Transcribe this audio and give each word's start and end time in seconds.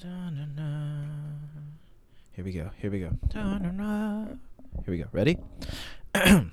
Here 0.00 0.10
we 2.44 2.52
go. 2.52 2.70
Here 2.76 2.90
we 2.90 3.00
go. 3.00 3.10
Here 3.32 4.38
we 4.86 4.98
go. 4.98 5.06
Ready? 5.10 5.38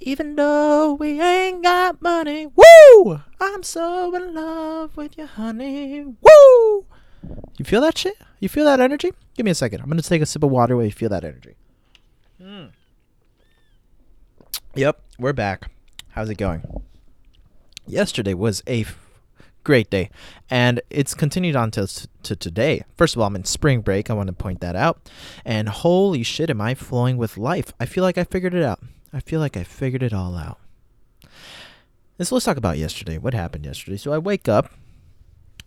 Even 0.00 0.36
though 0.36 0.92
we 0.94 1.20
ain't 1.20 1.62
got 1.62 2.02
money, 2.02 2.46
woo! 2.46 3.20
I'm 3.40 3.62
so 3.62 4.14
in 4.14 4.34
love 4.34 4.98
with 4.98 5.16
you, 5.16 5.26
honey. 5.26 6.04
Woo! 6.04 6.84
You 7.56 7.64
feel 7.64 7.80
that 7.80 7.96
shit? 7.96 8.18
You 8.38 8.50
feel 8.50 8.66
that 8.66 8.80
energy? 8.80 9.12
Give 9.34 9.44
me 9.44 9.50
a 9.50 9.54
second. 9.54 9.80
I'm 9.80 9.88
gonna 9.88 10.02
take 10.02 10.20
a 10.20 10.26
sip 10.26 10.42
of 10.42 10.50
water 10.50 10.76
while 10.76 10.84
you 10.84 10.92
feel 10.92 11.08
that 11.08 11.24
energy. 11.24 11.54
Mm. 12.40 12.70
Yep, 14.74 15.00
we're 15.18 15.32
back. 15.32 15.70
How's 16.10 16.28
it 16.28 16.36
going? 16.36 16.82
Yesterday 17.86 18.34
was 18.34 18.62
a 18.66 18.84
great 19.64 19.90
day, 19.90 20.10
and 20.48 20.80
it's 20.90 21.14
continued 21.14 21.56
on 21.56 21.70
to, 21.72 21.86
to 22.22 22.36
today. 22.36 22.84
First 22.96 23.14
of 23.14 23.20
all, 23.20 23.26
I'm 23.26 23.36
in 23.36 23.44
spring 23.44 23.80
break. 23.80 24.10
I 24.10 24.14
want 24.14 24.28
to 24.28 24.32
point 24.32 24.60
that 24.60 24.76
out. 24.76 25.10
And 25.44 25.68
holy 25.68 26.22
shit, 26.22 26.50
am 26.50 26.60
I 26.60 26.74
flowing 26.74 27.16
with 27.16 27.36
life? 27.36 27.72
I 27.78 27.86
feel 27.86 28.04
like 28.04 28.18
I 28.18 28.24
figured 28.24 28.54
it 28.54 28.62
out. 28.62 28.80
I 29.12 29.20
feel 29.20 29.40
like 29.40 29.56
I 29.56 29.64
figured 29.64 30.02
it 30.02 30.12
all 30.12 30.36
out. 30.36 30.58
And 32.18 32.26
so 32.26 32.34
let's 32.34 32.44
talk 32.44 32.56
about 32.56 32.78
yesterday. 32.78 33.18
What 33.18 33.34
happened 33.34 33.64
yesterday? 33.64 33.96
So 33.96 34.12
I 34.12 34.18
wake 34.18 34.48
up 34.48 34.70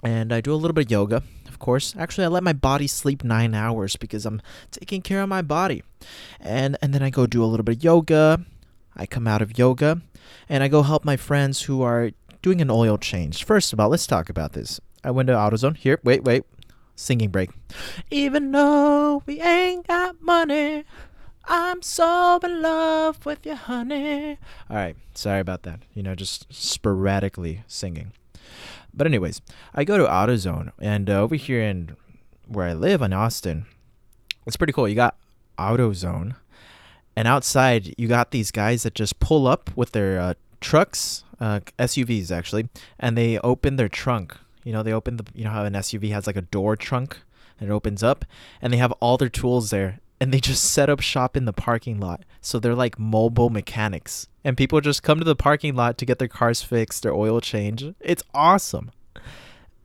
and 0.04 0.32
I 0.32 0.40
do 0.40 0.54
a 0.54 0.56
little 0.56 0.74
bit 0.74 0.86
of 0.86 0.92
yoga, 0.92 1.24
of 1.48 1.60
course. 1.60 1.96
Actually, 1.98 2.26
I 2.26 2.28
let 2.28 2.44
my 2.44 2.54
body 2.54 2.88
sleep 2.88 3.24
nine 3.24 3.56
hours 3.56 3.96
because 3.96 4.26
I'm 4.26 4.42
taking 4.70 5.02
care 5.02 5.22
of 5.22 5.30
my 5.30 5.42
body. 5.42 5.82
And 6.40 6.78
and 6.82 6.94
then 6.94 7.02
I 7.02 7.10
go 7.10 7.26
do 7.26 7.44
a 7.44 7.48
little 7.48 7.64
bit 7.64 7.78
of 7.78 7.84
yoga. 7.84 8.46
I 8.96 9.06
come 9.08 9.28
out 9.28 9.42
of 9.42 9.58
yoga 9.58 10.02
and 10.48 10.64
I 10.64 10.68
go 10.68 10.84
help 10.84 11.04
my 11.04 11.18
friends 11.18 11.64
who 11.64 11.82
are 11.82 12.12
doing 12.44 12.62
an 12.62 12.70
oil 12.70 13.00
change. 13.00 13.44
First 13.44 13.74
of 13.74 13.80
all, 13.80 13.90
let's 13.90 14.06
talk 14.06 14.30
about 14.30 14.54
this. 14.54 14.80
I 15.04 15.10
went 15.10 15.28
to 15.28 15.34
AutoZone. 15.34 15.78
Here, 15.78 16.00
wait, 16.04 16.24
wait. 16.24 16.44
Singing 16.96 17.30
break. 17.30 17.50
Even 18.12 18.52
though 18.52 19.24
we 19.26 19.42
ain't 19.42 19.88
got 19.88 20.22
money, 20.22 20.84
I'm 21.46 21.82
so 21.82 22.40
in 22.44 22.62
love 22.62 23.26
with 23.26 23.46
you, 23.48 23.56
honey. 23.56 24.38
All 24.70 24.76
right, 24.76 24.96
sorry 25.16 25.40
about 25.40 25.64
that. 25.64 25.80
You 25.96 26.04
know, 26.04 26.14
just 26.14 26.46
sporadically 26.54 27.64
singing. 27.66 28.12
But 28.94 29.08
anyways, 29.08 29.42
I 29.74 29.86
go 29.86 29.98
to 29.98 30.06
AutoZone, 30.06 30.72
and 30.80 31.10
uh, 31.10 31.22
over 31.22 31.34
here 31.36 31.62
in 31.62 31.96
where 32.48 32.68
I 32.68 32.74
live 32.74 33.02
in 33.02 33.12
Austin, 33.12 33.66
it's 34.46 34.58
pretty 34.58 34.74
cool. 34.74 34.88
You 34.88 34.96
got 34.96 35.18
AutoZone, 35.58 36.36
and 37.16 37.28
outside 37.28 37.96
you 37.98 38.08
got 38.08 38.30
these 38.30 38.52
guys 38.52 38.84
that 38.84 38.94
just 38.94 39.20
pull 39.20 39.48
up 39.48 39.72
with 39.76 39.94
their 39.94 40.20
uh, 40.20 40.34
trucks, 40.62 41.24
uh, 41.44 41.60
SUVs 41.78 42.32
actually, 42.32 42.70
and 42.98 43.18
they 43.18 43.38
open 43.40 43.76
their 43.76 43.90
trunk. 43.90 44.38
You 44.64 44.72
know, 44.72 44.82
they 44.82 44.94
open 44.94 45.18
the 45.18 45.26
you 45.36 45.44
know 45.44 45.50
how 45.50 45.66
an 45.66 45.74
SUV 45.74 46.12
has 46.12 46.26
like 46.26 46.38
a 46.38 46.42
door 46.42 46.78
trunk 46.78 47.20
and 47.60 47.70
it 47.70 47.74
opens 47.74 48.02
up, 48.02 48.24
and 48.62 48.72
they 48.72 48.78
have 48.78 48.94
all 48.94 49.18
their 49.18 49.30
tools 49.30 49.70
there, 49.70 50.00
and 50.22 50.34
they 50.34 50.40
just 50.40 50.64
set 50.64 50.90
up 50.90 51.02
shop 51.02 51.36
in 51.36 51.44
the 51.44 51.52
parking 51.52 52.00
lot. 52.00 52.24
So 52.40 52.60
they're 52.60 52.76
like 52.76 52.98
mobile 52.98 53.50
mechanics, 53.50 54.28
and 54.46 54.56
people 54.56 54.80
just 54.80 55.04
come 55.04 55.20
to 55.20 55.26
the 55.26 55.36
parking 55.36 55.76
lot 55.76 55.98
to 55.98 56.06
get 56.06 56.18
their 56.18 56.30
cars 56.30 56.62
fixed, 56.62 57.04
their 57.04 57.14
oil 57.14 57.42
change. 57.42 57.94
It's 58.00 58.24
awesome. 58.34 58.92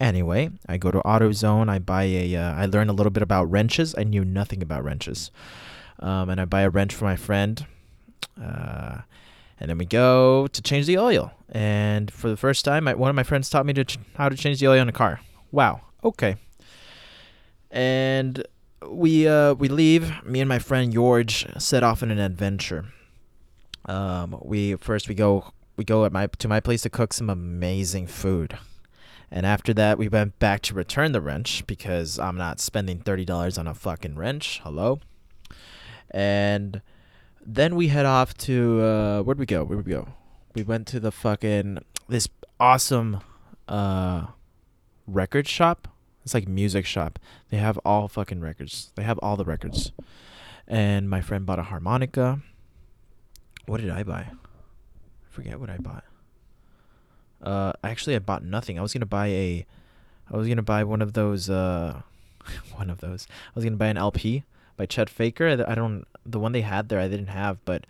Anyway, 0.00 0.50
I 0.68 0.76
go 0.76 0.92
to 0.92 1.00
AutoZone. 1.00 1.68
I 1.68 1.80
buy 1.80 2.04
a. 2.04 2.36
Uh, 2.36 2.54
I 2.54 2.66
learn 2.66 2.88
a 2.88 2.92
little 2.92 3.10
bit 3.10 3.24
about 3.24 3.50
wrenches. 3.50 3.96
I 3.98 4.04
knew 4.04 4.24
nothing 4.24 4.62
about 4.62 4.84
wrenches, 4.84 5.32
um, 5.98 6.30
and 6.30 6.40
I 6.40 6.44
buy 6.44 6.60
a 6.60 6.70
wrench 6.70 6.94
for 6.94 7.04
my 7.04 7.16
friend. 7.16 7.66
Uh, 8.40 8.98
and 9.60 9.70
then 9.70 9.78
we 9.78 9.86
go 9.86 10.46
to 10.48 10.62
change 10.62 10.86
the 10.86 10.98
oil. 10.98 11.32
And 11.50 12.10
for 12.10 12.28
the 12.28 12.36
first 12.36 12.64
time, 12.64 12.86
I, 12.86 12.94
one 12.94 13.10
of 13.10 13.16
my 13.16 13.22
friends 13.22 13.48
taught 13.50 13.66
me 13.66 13.72
to 13.74 13.84
ch- 13.84 13.98
how 14.14 14.28
to 14.28 14.36
change 14.36 14.60
the 14.60 14.68
oil 14.68 14.82
in 14.82 14.88
a 14.88 14.92
car. 14.92 15.20
Wow. 15.50 15.80
Okay. 16.04 16.36
And 17.70 18.46
we 18.86 19.26
uh, 19.26 19.54
we 19.54 19.68
leave. 19.68 20.24
Me 20.24 20.40
and 20.40 20.48
my 20.48 20.58
friend 20.58 20.92
George 20.92 21.46
set 21.58 21.82
off 21.82 22.02
on 22.02 22.10
an 22.10 22.18
adventure. 22.18 22.86
Um, 23.86 24.38
we 24.42 24.76
first 24.76 25.08
we 25.08 25.14
go 25.14 25.52
we 25.76 25.84
go 25.84 26.04
at 26.04 26.12
my 26.12 26.26
to 26.26 26.48
my 26.48 26.60
place 26.60 26.82
to 26.82 26.90
cook 26.90 27.12
some 27.12 27.30
amazing 27.30 28.06
food. 28.06 28.58
And 29.30 29.44
after 29.44 29.74
that, 29.74 29.98
we 29.98 30.08
went 30.08 30.38
back 30.38 30.62
to 30.62 30.74
return 30.74 31.12
the 31.12 31.20
wrench 31.20 31.66
because 31.66 32.18
I'm 32.18 32.36
not 32.36 32.60
spending 32.60 33.00
thirty 33.00 33.24
dollars 33.24 33.58
on 33.58 33.66
a 33.66 33.74
fucking 33.74 34.14
wrench. 34.16 34.60
Hello. 34.62 35.00
And 36.10 36.80
then 37.48 37.76
we 37.76 37.88
head 37.88 38.04
off 38.04 38.36
to 38.36 38.82
uh, 38.82 39.22
where'd 39.22 39.38
we 39.38 39.46
go? 39.46 39.64
Where'd 39.64 39.86
we 39.86 39.92
go? 39.92 40.08
We 40.54 40.62
went 40.62 40.86
to 40.88 41.00
the 41.00 41.10
fucking 41.10 41.78
this 42.06 42.28
awesome 42.60 43.20
uh, 43.66 44.26
record 45.06 45.48
shop. 45.48 45.88
It's 46.24 46.34
like 46.34 46.46
music 46.46 46.84
shop. 46.84 47.18
They 47.48 47.56
have 47.56 47.78
all 47.86 48.06
fucking 48.06 48.40
records. 48.40 48.92
They 48.96 49.02
have 49.02 49.18
all 49.20 49.36
the 49.36 49.46
records. 49.46 49.92
And 50.66 51.08
my 51.08 51.22
friend 51.22 51.46
bought 51.46 51.58
a 51.58 51.62
harmonica. 51.62 52.40
What 53.64 53.80
did 53.80 53.88
I 53.88 54.02
buy? 54.02 54.20
I 54.20 54.32
forget 55.30 55.58
what 55.58 55.70
I 55.70 55.78
bought. 55.78 56.04
Uh, 57.42 57.72
actually, 57.82 58.14
I 58.14 58.18
bought 58.18 58.44
nothing. 58.44 58.78
I 58.78 58.82
was 58.82 58.92
gonna 58.92 59.06
buy 59.06 59.28
a, 59.28 59.66
I 60.30 60.36
was 60.36 60.48
gonna 60.48 60.62
buy 60.62 60.84
one 60.84 61.00
of 61.00 61.14
those. 61.14 61.48
Uh, 61.48 62.02
one 62.74 62.90
of 62.90 62.98
those. 63.00 63.26
I 63.30 63.52
was 63.54 63.64
gonna 63.64 63.76
buy 63.78 63.86
an 63.86 63.96
LP 63.96 64.44
by 64.76 64.84
Chet 64.84 65.08
Faker. 65.08 65.64
I 65.66 65.74
don't 65.74 66.06
the 66.30 66.38
one 66.38 66.52
they 66.52 66.62
had 66.62 66.88
there 66.88 67.00
I 67.00 67.08
didn't 67.08 67.28
have, 67.28 67.64
but 67.64 67.86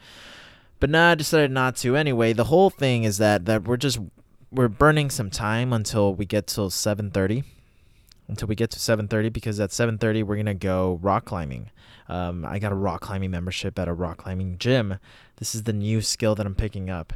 but 0.81 0.91
nah, 0.91 1.11
I 1.11 1.15
decided 1.15 1.51
not 1.51 1.77
to. 1.77 1.97
Anyway, 1.97 2.33
the 2.33 2.45
whole 2.45 2.71
thing 2.71 3.05
is 3.05 3.19
that 3.19 3.47
that 3.47 3.65
we're 3.65 3.77
just 3.77 3.99
we're 4.51 4.69
burning 4.69 5.11
some 5.11 5.31
time 5.31 5.73
until 5.73 6.15
we 6.15 6.25
get 6.25 6.47
till 6.47 6.71
7:30. 6.71 7.45
Until 8.29 8.49
we 8.49 8.55
get 8.55 8.71
to 8.71 8.79
7:30 8.79 9.33
because 9.33 9.59
at 9.59 9.71
7:30 9.71 10.23
we're 10.23 10.43
to 10.43 10.55
go 10.55 10.99
rock 11.03 11.25
climbing. 11.25 11.71
Um, 12.09 12.45
I 12.45 12.59
got 12.59 12.73
a 12.73 12.77
rock 12.77 13.01
climbing 13.01 13.31
membership 13.31 13.79
at 13.79 13.89
a 13.89 13.93
rock 13.93 14.19
climbing 14.19 14.59
gym. 14.59 14.99
This 15.37 15.55
is 15.55 15.65
the 15.65 15.73
new 15.73 16.01
skill 16.01 16.35
that 16.37 16.47
I'm 16.47 16.55
picking 16.55 16.89
up. 16.89 17.13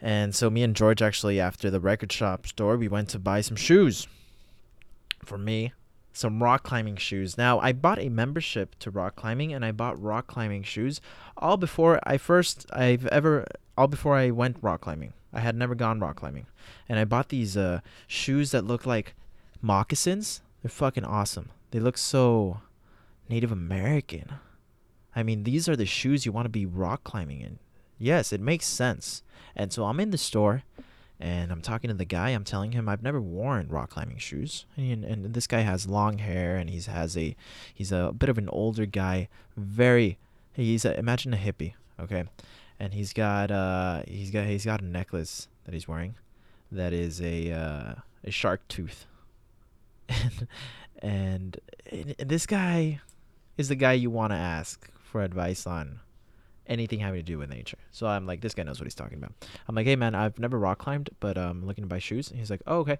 And 0.00 0.34
so 0.34 0.50
me 0.50 0.62
and 0.62 0.74
George 0.74 1.00
actually 1.00 1.40
after 1.40 1.70
the 1.70 1.80
record 1.80 2.12
shop 2.12 2.46
store, 2.46 2.76
we 2.76 2.88
went 2.88 3.08
to 3.10 3.18
buy 3.18 3.40
some 3.40 3.56
shoes 3.56 4.08
for 5.24 5.38
me 5.38 5.72
some 6.12 6.42
rock 6.42 6.62
climbing 6.62 6.96
shoes. 6.96 7.38
Now, 7.38 7.58
I 7.60 7.72
bought 7.72 7.98
a 7.98 8.08
membership 8.08 8.78
to 8.80 8.90
rock 8.90 9.16
climbing 9.16 9.52
and 9.52 9.64
I 9.64 9.72
bought 9.72 10.00
rock 10.00 10.26
climbing 10.26 10.62
shoes 10.62 11.00
all 11.36 11.56
before 11.56 12.00
I 12.04 12.18
first 12.18 12.66
I've 12.72 13.06
ever 13.06 13.46
all 13.76 13.88
before 13.88 14.16
I 14.16 14.30
went 14.30 14.58
rock 14.60 14.82
climbing. 14.82 15.14
I 15.32 15.40
had 15.40 15.56
never 15.56 15.74
gone 15.74 16.00
rock 16.00 16.16
climbing. 16.16 16.46
And 16.88 16.98
I 16.98 17.04
bought 17.04 17.30
these 17.30 17.56
uh 17.56 17.80
shoes 18.06 18.50
that 18.50 18.66
look 18.66 18.86
like 18.86 19.14
moccasins. 19.60 20.42
They're 20.62 20.70
fucking 20.70 21.04
awesome. 21.04 21.50
They 21.70 21.80
look 21.80 21.96
so 21.96 22.60
Native 23.28 23.52
American. 23.52 24.34
I 25.16 25.22
mean, 25.22 25.44
these 25.44 25.68
are 25.68 25.76
the 25.76 25.86
shoes 25.86 26.24
you 26.26 26.32
want 26.32 26.46
to 26.46 26.50
be 26.50 26.66
rock 26.66 27.04
climbing 27.04 27.40
in. 27.40 27.58
Yes, 27.98 28.32
it 28.32 28.40
makes 28.40 28.66
sense. 28.66 29.22
And 29.54 29.72
so 29.72 29.84
I'm 29.84 30.00
in 30.00 30.10
the 30.10 30.18
store 30.18 30.62
and 31.22 31.52
I'm 31.52 31.62
talking 31.62 31.86
to 31.86 31.94
the 31.94 32.04
guy. 32.04 32.30
I'm 32.30 32.42
telling 32.42 32.72
him 32.72 32.88
I've 32.88 33.02
never 33.02 33.20
worn 33.20 33.68
rock 33.68 33.90
climbing 33.90 34.18
shoes, 34.18 34.66
and, 34.76 35.04
and 35.04 35.32
this 35.32 35.46
guy 35.46 35.60
has 35.60 35.86
long 35.86 36.18
hair, 36.18 36.56
and 36.56 36.68
he's 36.68 36.86
has 36.86 37.16
a 37.16 37.36
he's 37.72 37.92
a 37.92 38.12
bit 38.12 38.28
of 38.28 38.38
an 38.38 38.48
older 38.48 38.86
guy, 38.86 39.28
very 39.56 40.18
he's 40.52 40.84
a, 40.84 40.98
imagine 40.98 41.32
a 41.32 41.36
hippie, 41.36 41.74
okay, 42.00 42.24
and 42.80 42.92
he's 42.92 43.12
got 43.12 43.52
uh 43.52 44.02
he's 44.08 44.32
got 44.32 44.46
he's 44.46 44.64
got 44.64 44.80
a 44.82 44.84
necklace 44.84 45.46
that 45.64 45.72
he's 45.72 45.86
wearing, 45.86 46.16
that 46.72 46.92
is 46.92 47.20
a 47.20 47.52
uh, 47.52 47.94
a 48.24 48.30
shark 48.32 48.66
tooth, 48.66 49.06
and 50.08 50.48
and, 50.98 51.60
and 51.88 52.16
this 52.18 52.46
guy 52.46 53.00
is 53.56 53.68
the 53.68 53.76
guy 53.76 53.92
you 53.92 54.10
want 54.10 54.32
to 54.32 54.36
ask 54.36 54.90
for 55.04 55.22
advice 55.22 55.68
on 55.68 56.00
anything 56.66 57.00
having 57.00 57.18
to 57.18 57.24
do 57.24 57.38
with 57.38 57.50
nature. 57.50 57.78
So 57.90 58.06
I'm 58.06 58.26
like, 58.26 58.40
this 58.40 58.54
guy 58.54 58.62
knows 58.62 58.80
what 58.80 58.86
he's 58.86 58.94
talking 58.94 59.18
about. 59.18 59.32
I'm 59.68 59.74
like, 59.74 59.86
hey 59.86 59.96
man, 59.96 60.14
I've 60.14 60.38
never 60.38 60.58
rock 60.58 60.78
climbed, 60.78 61.10
but 61.20 61.36
um, 61.36 61.62
I'm 61.62 61.66
looking 61.66 61.84
to 61.84 61.88
buy 61.88 61.98
shoes. 61.98 62.30
And 62.30 62.38
he's 62.38 62.50
like, 62.50 62.62
oh 62.66 62.78
okay. 62.78 62.98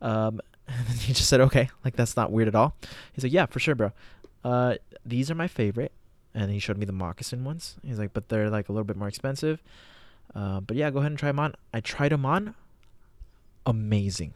Um, 0.00 0.40
he 1.00 1.12
just 1.12 1.28
said, 1.28 1.40
okay, 1.40 1.70
like 1.84 1.96
that's 1.96 2.16
not 2.16 2.32
weird 2.32 2.48
at 2.48 2.54
all. 2.54 2.74
He's 3.12 3.24
like, 3.24 3.32
yeah, 3.32 3.46
for 3.46 3.58
sure, 3.60 3.74
bro. 3.74 3.92
Uh, 4.44 4.74
these 5.04 5.30
are 5.30 5.34
my 5.34 5.48
favorite. 5.48 5.92
And 6.34 6.50
he 6.50 6.58
showed 6.58 6.76
me 6.76 6.86
the 6.86 6.92
moccasin 6.92 7.44
ones. 7.44 7.76
He's 7.82 7.98
like, 7.98 8.12
but 8.12 8.28
they're 8.28 8.50
like 8.50 8.68
a 8.68 8.72
little 8.72 8.84
bit 8.84 8.96
more 8.96 9.08
expensive. 9.08 9.62
Uh, 10.34 10.60
but 10.60 10.76
yeah, 10.76 10.90
go 10.90 10.98
ahead 10.98 11.10
and 11.12 11.18
try 11.18 11.30
them 11.30 11.40
on. 11.40 11.54
I 11.72 11.80
tried 11.80 12.12
them 12.12 12.26
on. 12.26 12.54
Amazing. 13.66 14.34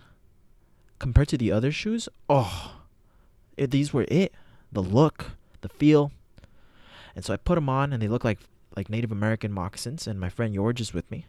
Compared 0.99 1.29
to 1.29 1.38
the 1.38 1.53
other 1.53 1.70
shoes, 1.70 2.08
oh, 2.29 2.76
it, 3.56 3.70
these 3.70 3.93
were 3.93 4.06
it. 4.08 4.32
The 4.73 4.82
look, 4.82 5.32
the 5.61 5.69
feel. 5.69 6.12
And 7.15 7.25
so 7.25 7.35
I 7.35 7.37
put 7.37 7.56
them 7.56 7.69
on, 7.69 7.93
and 7.93 8.03
they 8.03 8.08
look 8.08 8.25
like 8.25 8.38
like 8.77 8.89
Native 8.89 9.13
American 9.13 9.53
moccasins, 9.53 10.07
and 10.07 10.19
my 10.21 10.29
friend 10.29 10.55
George 10.55 10.81
is 10.81 10.95
with 10.95 11.11
me. 11.11 11.27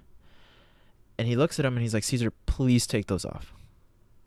And 1.17 1.27
he 1.27 1.35
looks 1.35 1.59
at 1.59 1.65
him 1.65 1.73
and 1.73 1.81
he's 1.81 1.93
like, 1.93 2.03
Caesar, 2.03 2.31
please 2.45 2.87
take 2.87 3.07
those 3.07 3.25
off. 3.25 3.53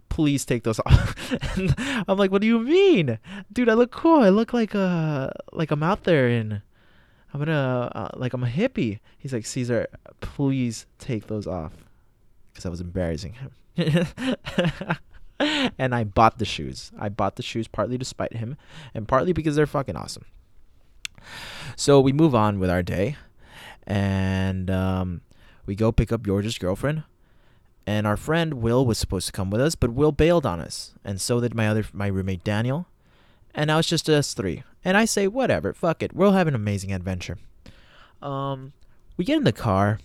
Please 0.09 0.45
take 0.45 0.63
those 0.63 0.81
off. 0.87 1.15
and 1.57 1.75
I'm 2.09 2.17
like, 2.17 2.31
what 2.31 2.41
do 2.41 2.47
you 2.47 2.61
mean, 2.61 3.19
dude? 3.53 3.69
I 3.69 3.75
look 3.75 3.91
cool. 3.91 4.21
I 4.21 4.29
look 4.29 4.53
like 4.53 4.75
uh 4.75 5.31
like 5.53 5.71
I'm 5.71 5.83
out 5.83 6.05
there 6.05 6.29
and 6.29 6.63
I'm 7.35 7.41
gonna 7.41 7.91
uh, 7.95 8.09
like 8.15 8.33
I'm 8.33 8.45
a 8.45 8.49
hippie. 8.49 9.01
He's 9.19 9.33
like, 9.33 9.47
Caesar, 9.47 9.89
please 10.21 10.87
take 10.99 11.27
those 11.27 11.47
off, 11.47 11.73
because 12.53 12.65
I 12.65 12.69
was 12.71 12.81
embarrassing 12.81 13.35
him. 13.35 13.53
and 15.79 15.95
I 15.95 16.05
bought 16.05 16.39
the 16.39 16.45
shoes. 16.45 16.93
I 16.99 17.09
bought 17.09 17.37
the 17.37 17.43
shoes 17.43 17.69
partly 17.69 17.99
to 17.99 18.05
spite 18.05 18.33
him 18.33 18.57
and 18.95 19.07
partly 19.07 19.33
because 19.33 19.57
they're 19.57 19.67
fucking 19.67 19.97
awesome. 19.97 20.25
So 21.77 22.01
we 22.01 22.13
move 22.13 22.35
on 22.35 22.59
with 22.59 22.71
our 22.71 22.83
day 22.83 23.17
and 23.87 24.71
um, 24.71 25.21
we 25.65 25.75
go 25.75 25.93
pick 25.93 26.13
up 26.13 26.25
George's 26.25 26.59
girlfriend. 26.59 27.05
And 27.89 28.05
our 28.05 28.17
friend 28.17 28.55
Will 28.55 28.85
was 28.85 28.99
supposed 28.99 29.27
to 29.27 29.33
come 29.33 29.49
with 29.49 29.61
us, 29.61 29.77
but 29.77 29.91
Will 29.91 30.11
bailed 30.11 30.45
on 30.45 30.59
us, 30.59 30.95
and 31.05 31.21
so 31.21 31.41
did 31.41 31.55
my 31.55 31.69
other 31.69 31.85
my 31.93 32.09
roommate 32.09 32.43
Daniel. 32.43 32.89
And 33.55 33.69
now 33.69 33.79
it's 33.79 33.87
just 33.87 34.09
us 34.09 34.35
three. 34.35 34.65
And 34.85 34.97
I 34.97 35.05
say, 35.05 35.29
whatever, 35.29 35.73
fuck 35.73 36.03
it, 36.03 36.13
we'll 36.13 36.33
have 36.33 36.49
an 36.49 36.57
amazing 36.57 36.93
adventure. 36.93 37.39
Um, 38.21 38.73
we 39.17 39.25
get 39.25 39.37
in 39.37 39.45
the 39.45 39.53
car, 39.53 40.01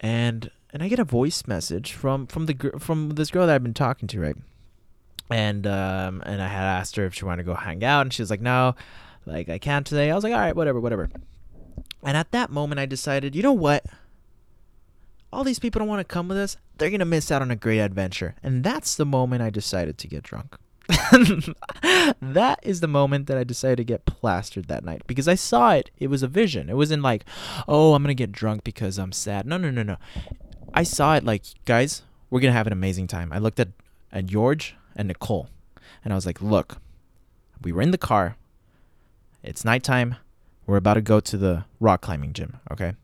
and 0.00 0.52
and 0.72 0.80
I 0.80 0.88
get 0.88 1.00
a 1.00 1.04
voice 1.04 1.48
message 1.48 1.94
from 1.94 2.28
from 2.28 2.46
the 2.46 2.54
gr- 2.54 2.78
from 2.78 3.10
this 3.10 3.32
girl 3.32 3.48
that 3.48 3.54
I've 3.56 3.62
been 3.64 3.74
talking 3.74 4.06
to, 4.08 4.20
right? 4.20 4.36
And 5.30 5.66
um 5.66 6.22
and 6.26 6.40
I 6.40 6.46
had 6.46 6.62
asked 6.62 6.94
her 6.94 7.04
if 7.04 7.12
she 7.12 7.24
wanted 7.24 7.42
to 7.42 7.46
go 7.46 7.54
hang 7.54 7.82
out, 7.82 8.02
and 8.02 8.12
she 8.12 8.22
was 8.22 8.30
like, 8.30 8.40
no, 8.40 8.76
like 9.28 9.48
I 9.48 9.58
can't 9.58 9.86
today. 9.86 10.10
I 10.10 10.14
was 10.14 10.24
like, 10.24 10.32
all 10.32 10.40
right, 10.40 10.56
whatever, 10.56 10.80
whatever. 10.80 11.10
And 12.02 12.16
at 12.16 12.32
that 12.32 12.50
moment, 12.50 12.78
I 12.80 12.86
decided, 12.86 13.36
you 13.36 13.42
know 13.42 13.52
what? 13.52 13.84
All 15.32 15.44
these 15.44 15.58
people 15.58 15.80
don't 15.80 15.88
want 15.88 16.00
to 16.00 16.04
come 16.04 16.28
with 16.28 16.38
us. 16.38 16.56
They're 16.78 16.90
gonna 16.90 17.04
miss 17.04 17.30
out 17.30 17.42
on 17.42 17.50
a 17.50 17.56
great 17.56 17.80
adventure, 17.80 18.34
and 18.42 18.64
that's 18.64 18.94
the 18.94 19.04
moment 19.04 19.42
I 19.42 19.50
decided 19.50 19.98
to 19.98 20.08
get 20.08 20.22
drunk. 20.22 20.56
that 20.88 22.58
is 22.62 22.80
the 22.80 22.88
moment 22.88 23.26
that 23.26 23.36
I 23.36 23.44
decided 23.44 23.76
to 23.76 23.84
get 23.84 24.06
plastered 24.06 24.68
that 24.68 24.84
night 24.84 25.02
because 25.06 25.28
I 25.28 25.34
saw 25.34 25.72
it. 25.72 25.90
It 25.98 26.06
was 26.06 26.22
a 26.22 26.28
vision. 26.28 26.70
It 26.70 26.76
wasn't 26.76 27.02
like, 27.02 27.26
oh, 27.66 27.92
I'm 27.92 28.02
gonna 28.02 28.14
get 28.14 28.32
drunk 28.32 28.64
because 28.64 28.98
I'm 28.98 29.12
sad. 29.12 29.44
No, 29.44 29.58
no, 29.58 29.70
no, 29.70 29.82
no. 29.82 29.96
I 30.72 30.84
saw 30.84 31.14
it 31.16 31.24
like, 31.24 31.42
guys, 31.66 32.02
we're 32.30 32.40
gonna 32.40 32.52
have 32.54 32.66
an 32.66 32.72
amazing 32.72 33.06
time. 33.06 33.32
I 33.32 33.38
looked 33.38 33.60
at 33.60 33.68
at 34.10 34.24
George 34.24 34.76
and 34.96 35.08
Nicole, 35.08 35.48
and 36.02 36.12
I 36.12 36.16
was 36.16 36.24
like, 36.24 36.40
look, 36.40 36.78
we 37.60 37.72
were 37.72 37.82
in 37.82 37.90
the 37.90 37.98
car. 37.98 38.36
It's 39.42 39.64
nighttime. 39.64 40.16
We're 40.66 40.76
about 40.76 40.94
to 40.94 41.00
go 41.00 41.20
to 41.20 41.36
the 41.36 41.64
rock 41.80 42.02
climbing 42.02 42.32
gym. 42.32 42.58
Okay, 42.70 42.94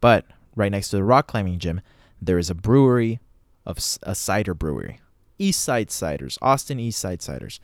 but 0.00 0.24
right 0.56 0.72
next 0.72 0.90
to 0.90 0.96
the 0.96 1.04
rock 1.04 1.26
climbing 1.26 1.58
gym, 1.58 1.80
there 2.20 2.38
is 2.38 2.50
a 2.50 2.54
brewery 2.54 3.20
of 3.66 3.78
a 4.02 4.14
cider 4.14 4.54
brewery. 4.54 5.00
East 5.38 5.62
Side 5.62 5.88
Ciders, 5.88 6.36
Austin 6.42 6.78
East 6.78 6.98
Side 6.98 7.20
Ciders. 7.20 7.60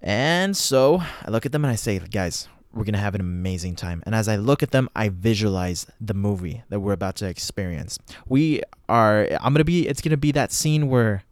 And 0.00 0.56
so 0.56 1.02
I 1.24 1.30
look 1.30 1.46
at 1.46 1.52
them 1.52 1.64
and 1.64 1.72
I 1.72 1.76
say, 1.76 1.98
guys, 1.98 2.48
we're 2.72 2.84
going 2.84 2.94
to 2.94 2.98
have 2.98 3.14
an 3.14 3.20
amazing 3.20 3.76
time. 3.76 4.02
And 4.04 4.14
as 4.14 4.28
I 4.28 4.36
look 4.36 4.62
at 4.62 4.70
them, 4.70 4.88
I 4.94 5.08
visualize 5.08 5.86
the 6.00 6.14
movie 6.14 6.62
that 6.68 6.80
we're 6.80 6.92
about 6.92 7.16
to 7.16 7.26
experience. 7.26 7.98
We 8.26 8.62
are, 8.88 9.28
I'm 9.40 9.52
going 9.52 9.58
to 9.58 9.64
be, 9.64 9.88
it's 9.88 10.00
going 10.00 10.10
to 10.10 10.16
be 10.16 10.32
that 10.32 10.52
scene 10.52 10.88
where 10.88 11.22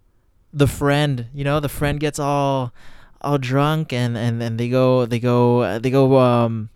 the 0.52 0.66
friend, 0.66 1.26
you 1.34 1.44
know, 1.44 1.60
the 1.60 1.68
friend 1.68 2.00
gets 2.00 2.18
all, 2.18 2.72
all 3.20 3.38
drunk 3.38 3.92
and, 3.92 4.16
and, 4.16 4.42
and 4.42 4.58
they 4.58 4.68
go, 4.68 5.06
they 5.06 5.18
go, 5.18 5.78
they 5.78 5.90
go, 5.90 6.18
um, 6.18 6.70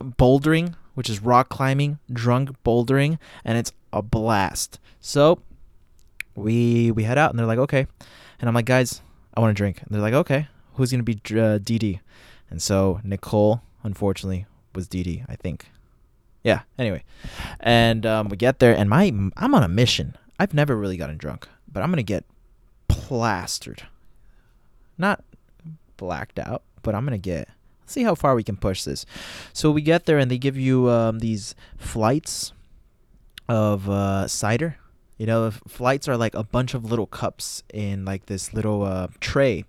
bouldering, 0.00 0.74
which 0.94 1.10
is 1.10 1.20
rock 1.20 1.48
climbing, 1.48 1.98
drunk 2.12 2.50
bouldering, 2.64 3.18
and 3.44 3.58
it's 3.58 3.72
a 3.92 4.02
blast. 4.02 4.78
So 5.00 5.42
we, 6.34 6.90
we 6.90 7.04
head 7.04 7.18
out 7.18 7.30
and 7.30 7.38
they're 7.38 7.46
like, 7.46 7.58
okay. 7.58 7.86
And 8.40 8.48
I'm 8.48 8.54
like, 8.54 8.66
guys, 8.66 9.02
I 9.34 9.40
want 9.40 9.54
to 9.56 9.60
drink. 9.60 9.80
And 9.82 9.88
they're 9.90 10.00
like, 10.00 10.14
okay, 10.14 10.48
who's 10.74 10.90
going 10.90 11.04
to 11.04 11.04
be 11.04 11.14
uh, 11.14 11.58
DD? 11.58 12.00
And 12.50 12.60
so 12.62 13.00
Nicole 13.04 13.62
unfortunately, 13.82 14.46
was 14.74 14.88
DD, 14.88 15.24
I 15.28 15.36
think. 15.36 15.70
Yeah, 16.42 16.60
anyway. 16.78 17.04
And 17.60 18.06
um, 18.06 18.28
we 18.28 18.36
get 18.36 18.58
there, 18.58 18.76
and 18.76 18.88
my 18.88 19.04
I'm 19.36 19.54
on 19.54 19.62
a 19.62 19.68
mission. 19.68 20.16
I've 20.38 20.54
never 20.54 20.76
really 20.76 20.96
gotten 20.96 21.18
drunk, 21.18 21.48
but 21.70 21.82
I'm 21.82 21.90
going 21.90 21.98
to 21.98 22.02
get 22.02 22.24
plastered. 22.88 23.82
Not 24.96 25.22
blacked 26.00 26.38
out, 26.38 26.62
but 26.82 26.94
I'm 26.94 27.04
to 27.06 27.18
get 27.18 27.48
see 27.84 28.04
how 28.04 28.14
far 28.14 28.34
we 28.34 28.44
can 28.44 28.56
push 28.56 28.84
this. 28.84 29.04
So 29.52 29.70
we 29.70 29.82
get 29.82 30.06
there 30.06 30.18
and 30.18 30.30
they 30.30 30.38
give 30.38 30.56
you 30.56 30.88
um, 30.88 31.18
these 31.18 31.54
flights 31.76 32.52
of 33.48 33.90
uh, 33.90 34.28
cider. 34.28 34.76
You 35.18 35.26
know, 35.26 35.50
flights 35.50 36.08
are 36.08 36.16
like 36.16 36.34
a 36.34 36.44
bunch 36.44 36.72
of 36.72 36.84
little 36.84 37.06
cups 37.06 37.62
in 37.74 38.04
like 38.04 38.26
this 38.26 38.54
little 38.54 38.84
uh, 38.84 39.08
tray, 39.20 39.64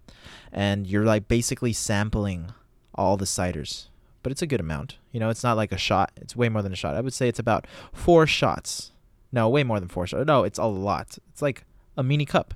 and 0.54 0.88
you're 0.88 1.04
like 1.04 1.28
basically 1.28 1.74
sampling 1.74 2.54
all 2.96 3.18
the 3.18 3.26
ciders 3.26 3.88
but 4.24 4.32
it's 4.32 4.42
a 4.42 4.48
good 4.48 4.60
amount. 4.60 4.98
You 5.12 5.20
know, 5.20 5.30
it's 5.30 5.44
not 5.44 5.58
like 5.58 5.72
a 5.72 5.78
shot. 5.78 6.12
It's 6.18 6.36
way 6.36 6.50
more 6.50 6.62
than 6.62 6.74
a 6.74 6.76
shot. 6.76 6.96
I 6.96 7.02
would 7.02 7.14
say 7.14 7.28
it's 7.28 7.40
about 7.40 7.66
four 7.92 8.28
shots. 8.28 8.92
No, 9.32 9.50
way 9.50 9.64
more 9.64 9.80
than 9.80 9.90
four 9.90 10.08
shots. 10.08 10.26
No, 10.28 10.44
it's 10.44 10.60
a 10.60 10.66
lot. 10.66 11.18
It's 11.32 11.42
like 11.42 11.64
a 11.98 12.04
mini 12.04 12.26
cup. 12.26 12.54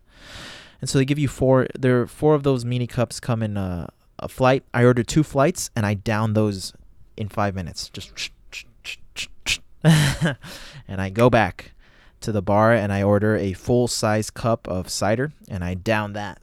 And 0.86 0.90
so 0.92 1.00
they 1.00 1.06
give 1.06 1.18
you 1.18 1.28
four. 1.28 1.66
There, 1.74 2.06
four 2.06 2.36
of 2.36 2.44
those 2.44 2.64
mini 2.64 2.86
cups 2.86 3.20
come 3.20 3.42
in 3.42 3.58
a, 3.58 3.90
a 4.20 4.30
flight. 4.30 4.64
I 4.72 4.86
ordered 4.86 5.08
two 5.08 5.24
flights, 5.24 5.72
and 5.76 5.84
I 5.84 5.96
down 5.96 6.34
those 6.34 6.74
in 7.18 7.28
five 7.28 7.56
minutes. 7.56 7.90
Just, 7.90 8.30
and 9.84 11.02
I 11.02 11.10
go 11.10 11.32
back 11.32 11.72
to 12.22 12.32
the 12.32 12.44
bar 12.44 12.72
and 12.72 12.94
I 12.94 13.02
order 13.02 13.36
a 13.36 13.54
full 13.54 13.88
size 13.88 14.30
cup 14.30 14.68
of 14.68 14.88
cider, 14.88 15.34
and 15.50 15.64
I 15.64 15.74
down 15.74 16.14
that 16.14 16.40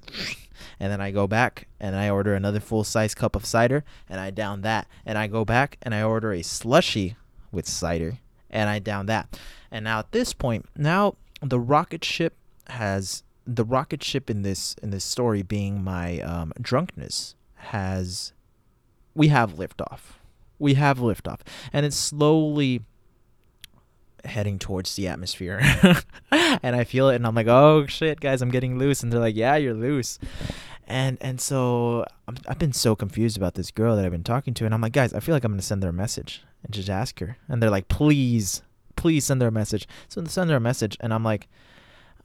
and 0.81 0.91
then 0.91 1.01
I 1.01 1.13
go 1.13 1.29
back 1.29 1.69
and 1.79 1.95
I 1.95 2.11
order 2.11 2.35
another 2.35 2.59
full 2.59 2.83
size 2.83 3.15
cup 3.15 3.37
of 3.37 3.47
cider 3.47 3.85
and 4.09 4.19
I 4.19 4.31
down 4.31 4.63
that 4.63 4.89
and 5.07 5.17
I 5.17 5.29
go 5.29 5.45
back 5.45 5.79
and 5.83 5.95
I 5.95 6.03
order 6.03 6.33
a 6.33 6.43
slushy 6.43 7.15
with 7.53 7.69
cider 7.69 8.19
and 8.51 8.69
I 8.69 8.81
down 8.81 9.07
that. 9.07 9.39
And 9.71 9.85
now 9.85 10.01
at 10.01 10.11
this 10.11 10.33
point, 10.33 10.67
now 10.77 11.15
the 11.41 11.61
rocket 11.61 12.05
ship 12.05 12.35
has 12.67 13.23
the 13.47 13.65
rocket 13.65 14.03
ship 14.03 14.31
in 14.31 14.43
this 14.43 14.75
in 14.83 14.91
this 14.91 15.05
story 15.05 15.43
being 15.43 15.83
my 15.83 16.21
um, 16.21 16.53
drunkenness 16.61 17.35
has 17.55 18.33
we 19.15 19.29
have 19.29 19.55
liftoff. 19.55 20.01
We 20.59 20.75
have 20.75 20.99
liftoff, 20.99 21.41
and 21.73 21.85
it's 21.85 21.97
slowly 21.97 22.83
heading 24.25 24.59
towards 24.59 24.95
the 24.95 25.09
atmosphere. 25.09 25.61
and 26.31 26.77
I 26.77 26.85
feel 26.85 27.09
it, 27.09 27.17
and 27.17 27.27
I'm 27.27 27.35
like, 27.35 27.49
oh 27.49 27.87
shit, 27.87 28.21
guys, 28.21 28.43
I'm 28.43 28.51
getting 28.51 28.79
loose. 28.79 29.03
And 29.03 29.13
they're 29.13 29.21
like, 29.21 29.35
yeah, 29.35 29.57
you're 29.57 29.75
loose 29.75 30.19
and 30.87 31.17
and 31.21 31.41
so 31.41 32.05
i 32.29 32.33
have 32.49 32.59
been 32.59 32.73
so 32.73 32.95
confused 32.95 33.37
about 33.37 33.55
this 33.55 33.71
girl 33.71 33.97
that 33.97 34.05
I've 34.05 34.13
been 34.13 34.25
talking 34.25 34.55
to, 34.55 34.65
and 34.65 34.75
I'm 34.75 34.81
like, 34.81 34.93
guys, 34.93 35.15
I 35.15 35.21
feel 35.21 35.35
like 35.35 35.45
I'm 35.45 35.53
gonna 35.53 35.63
send 35.63 35.83
her 35.83 35.89
a 35.89 35.93
message 35.93 36.43
and 36.63 36.73
just 36.73 36.91
ask 36.91 37.19
her, 37.21 37.39
and 37.49 37.63
they're 37.63 37.71
like, 37.71 37.89
please, 37.89 38.63
please 38.97 39.25
send 39.25 39.43
her 39.43 39.49
a 39.49 39.53
message. 39.53 39.89
So 40.09 40.21
they 40.21 40.29
send 40.29 40.51
her 40.51 40.57
a 40.57 40.61
message, 40.61 40.97
and 41.01 41.13
I'm 41.13 41.25
like, 41.25 41.49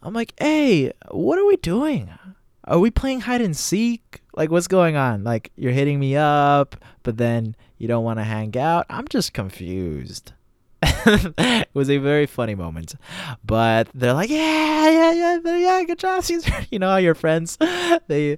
I'm 0.02 0.14
like, 0.14 0.34
hey, 0.40 0.92
what 1.10 1.40
are 1.40 1.46
we 1.46 1.58
doing? 1.58 2.10
Are 2.66 2.80
we 2.80 2.92
playing 2.92 3.22
hide 3.22 3.42
and 3.42 3.56
seek? 3.56 4.22
Like, 4.36 4.52
what's 4.52 4.68
going 4.68 4.96
on? 4.96 5.24
Like, 5.24 5.52
you're 5.56 5.72
hitting 5.72 6.00
me 6.00 6.16
up, 6.16 6.76
but 7.04 7.18
then 7.18 7.56
you 7.78 7.88
don't 7.88 8.04
want 8.04 8.20
to 8.20 8.24
hang 8.24 8.58
out. 8.58 8.86
I'm 8.90 9.08
just 9.08 9.34
confused. 9.34 10.34
it 10.84 11.70
was 11.74 11.90
a 11.90 11.98
very 11.98 12.26
funny 12.26 12.54
moment. 12.54 12.96
But 13.44 13.90
they're 13.96 14.14
like, 14.14 14.30
yeah, 14.30 14.90
yeah, 14.90 15.12
yeah, 15.14 15.58
yeah, 15.58 15.84
good 15.84 16.00
job, 16.00 16.24
Caesar. 16.24 16.54
You 16.70 16.80
know 16.80 16.90
how 16.90 16.98
your 16.98 17.16
friends 17.16 17.58
they 18.08 18.38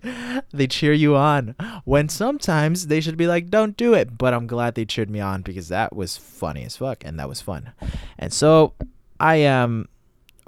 they 0.51 0.67
cheer 0.67 0.93
you 0.93 1.15
on. 1.15 1.55
When 1.83 2.07
sometimes 2.07 2.87
they 2.87 3.01
should 3.01 3.17
be 3.17 3.27
like, 3.27 3.49
don't 3.49 3.75
do 3.75 3.93
it. 3.93 4.17
But 4.17 4.33
I'm 4.33 4.47
glad 4.47 4.75
they 4.75 4.85
cheered 4.85 5.09
me 5.09 5.19
on 5.19 5.41
because 5.41 5.67
that 5.69 5.95
was 5.95 6.15
funny 6.15 6.63
as 6.63 6.77
fuck 6.77 7.03
and 7.03 7.19
that 7.19 7.27
was 7.27 7.41
fun. 7.41 7.71
And 8.17 8.31
so 8.31 8.73
I 9.19 9.37
am 9.37 9.89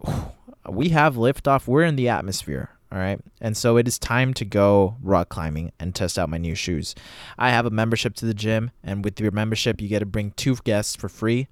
um, 0.06 0.32
we 0.70 0.90
have 0.90 1.16
liftoff. 1.16 1.68
We're 1.68 1.84
in 1.84 1.96
the 1.96 2.10
atmosphere. 2.10 2.70
All 2.92 2.98
right. 2.98 3.20
And 3.40 3.56
so 3.56 3.78
it 3.78 3.88
is 3.88 3.98
time 3.98 4.34
to 4.34 4.44
go 4.44 4.98
rock 5.02 5.30
climbing 5.30 5.72
and 5.80 5.96
test 5.96 6.20
out 6.20 6.30
my 6.30 6.38
new 6.38 6.56
shoes. 6.56 6.94
I 7.38 7.52
have 7.52 7.66
a 7.66 7.70
membership 7.70 8.16
to 8.16 8.26
the 8.26 8.34
gym, 8.34 8.72
and 8.84 9.04
with 9.04 9.20
your 9.20 9.32
membership, 9.32 9.80
you 9.80 9.88
get 9.88 10.00
to 10.00 10.06
bring 10.06 10.32
two 10.32 10.58
guests 10.64 10.96
for 10.96 11.08
free 11.08 11.48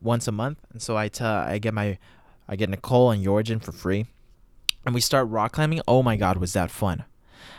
once 0.00 0.26
a 0.28 0.32
month, 0.32 0.58
and 0.72 0.80
so 0.80 0.96
I 0.96 1.08
tell 1.08 1.32
I 1.32 1.58
get 1.58 1.74
my 1.74 1.98
I 2.48 2.56
get 2.56 2.70
Nicole 2.70 3.10
and 3.10 3.22
George 3.22 3.50
in 3.50 3.60
for 3.60 3.72
free, 3.72 4.06
and 4.86 4.94
we 4.94 5.00
start 5.00 5.28
rock 5.28 5.52
climbing. 5.52 5.82
Oh 5.86 6.02
my 6.02 6.16
god, 6.16 6.38
was 6.38 6.54
that 6.54 6.70
fun! 6.70 7.04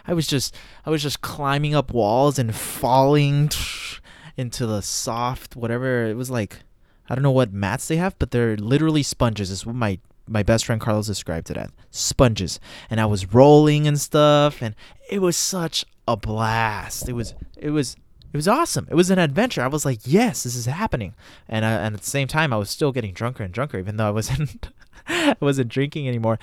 I 0.08 0.14
was 0.14 0.26
just 0.26 0.56
I 0.86 0.90
was 0.90 1.04
just 1.04 1.22
climbing 1.22 1.76
up 1.76 1.94
walls 1.94 2.40
and 2.40 2.56
falling 2.56 3.52
into 4.38 4.66
the 4.66 4.82
soft 4.82 5.56
whatever 5.56 6.06
it 6.06 6.16
was 6.16 6.32
like. 6.32 6.62
I 7.12 7.16
don't 7.16 7.24
know 7.24 7.32
what 7.32 7.52
mats 7.52 7.88
they 7.88 7.98
have, 7.98 8.18
but 8.20 8.30
they're 8.32 8.56
literally 8.56 9.02
sponges. 9.02 9.50
Is 9.50 9.66
what 9.66 9.76
my 9.76 10.00
my 10.30 10.44
best 10.44 10.66
friend 10.66 10.80
Carlos 10.80 11.08
described 11.08 11.50
it 11.50 11.58
as 11.58 11.70
sponges, 11.92 12.60
and 12.90 13.02
I 13.02 13.06
was 13.06 13.34
rolling 13.34 13.88
and 13.88 14.00
stuff, 14.00 14.62
and 14.62 14.76
it 15.10 15.22
was 15.22 15.36
such 15.36 15.86
a 16.08 16.16
blast. 16.16 17.10
It 17.10 17.14
was 17.14 17.34
it 17.58 17.72
was 17.72 17.96
it 18.32 18.38
was 18.38 18.48
awesome. 18.48 18.88
It 18.90 18.96
was 18.96 19.10
an 19.10 19.18
adventure. 19.18 19.62
I 19.62 19.68
was 19.68 19.86
like, 19.86 20.02
yes, 20.04 20.44
this 20.44 20.56
is 20.56 20.68
happening. 20.68 21.16
And, 21.48 21.66
uh, 21.66 21.70
and 21.70 21.96
at 21.96 22.02
the 22.02 22.10
same 22.10 22.28
time, 22.28 22.54
I 22.54 22.58
was 22.58 22.70
still 22.70 22.92
getting 22.92 23.12
drunker 23.12 23.44
and 23.44 23.52
drunker, 23.52 23.80
even 23.80 23.98
though 23.98 24.08
I 24.08 24.12
wasn't, 24.12 24.70
I 25.08 25.36
wasn't 25.40 25.70
drinking 25.70 26.08
anymore. 26.08 26.38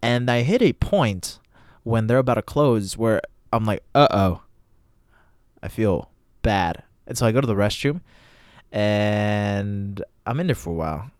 And 0.00 0.30
I 0.30 0.42
hit 0.42 0.62
a 0.62 0.72
point 0.72 1.40
when 1.82 2.06
they're 2.06 2.18
about 2.18 2.34
to 2.34 2.42
close 2.42 2.96
where 2.96 3.20
I'm 3.52 3.64
like, 3.64 3.82
uh 3.92 4.06
oh, 4.12 4.42
I 5.62 5.68
feel 5.68 6.10
bad. 6.42 6.84
And 7.08 7.18
so 7.18 7.26
I 7.26 7.32
go 7.32 7.40
to 7.40 7.46
the 7.46 7.54
restroom 7.54 8.02
and 8.70 10.02
I'm 10.24 10.38
in 10.38 10.46
there 10.46 10.54
for 10.54 10.70
a 10.70 10.74
while. 10.74 11.10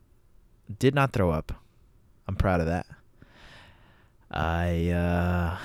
Did 0.79 0.95
not 0.95 1.13
throw 1.13 1.31
up. 1.31 1.53
I'm 2.27 2.37
proud 2.37 2.61
of 2.61 2.67
that. 2.67 2.87
I 4.31 4.91
uh 4.91 5.59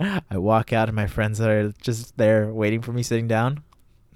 I 0.30 0.38
walk 0.38 0.72
out 0.72 0.88
and 0.88 0.96
my 0.96 1.06
friends 1.06 1.40
are 1.40 1.72
just 1.80 2.16
there 2.16 2.52
waiting 2.52 2.82
for 2.82 2.92
me 2.92 3.02
sitting 3.02 3.28
down. 3.28 3.62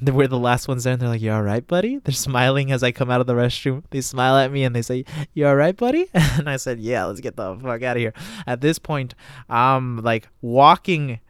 We're 0.01 0.27
the 0.27 0.39
last 0.39 0.67
ones 0.67 0.83
there 0.83 0.95
and 0.95 1.01
they're 1.01 1.09
like, 1.09 1.21
You 1.21 1.31
alright, 1.31 1.67
buddy? 1.67 1.99
They're 1.99 2.13
smiling 2.13 2.73
as 2.73 2.83
I 2.83 2.91
come 2.91 3.11
out 3.11 3.21
of 3.21 3.27
the 3.27 3.35
restroom. 3.35 3.85
They 3.91 4.01
smile 4.01 4.37
at 4.37 4.51
me 4.51 4.65
and 4.65 4.75
they 4.75 4.83
say, 4.83 5.05
You 5.33 5.47
alright, 5.47 5.77
buddy? 5.77 6.09
And 6.15 6.49
I 6.49 6.57
said, 6.57 6.81
Yeah, 6.81 7.05
let's 7.05 7.21
get 7.21 7.37
the 7.37 7.57
fuck 7.57 7.83
out 7.83 7.97
of 7.97 8.01
here. 8.01 8.15
At 8.47 8.61
this 8.61 8.79
point, 8.79 9.15
I'm 9.49 9.99
like 9.99 10.29
walking 10.41 11.21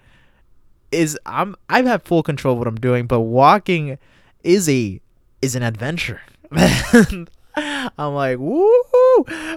is 0.92 1.18
I'm 1.26 1.56
I 1.68 1.82
have 1.82 2.02
full 2.02 2.22
control 2.22 2.52
of 2.52 2.58
what 2.58 2.68
I'm 2.68 2.76
doing, 2.76 3.06
but 3.06 3.20
walking 3.20 3.98
is 4.44 4.68
a 4.68 5.00
is 5.40 5.56
an 5.56 5.62
adventure. 5.62 6.20
I'm 7.56 8.14
like, 8.14 8.38
woo! 8.38 8.72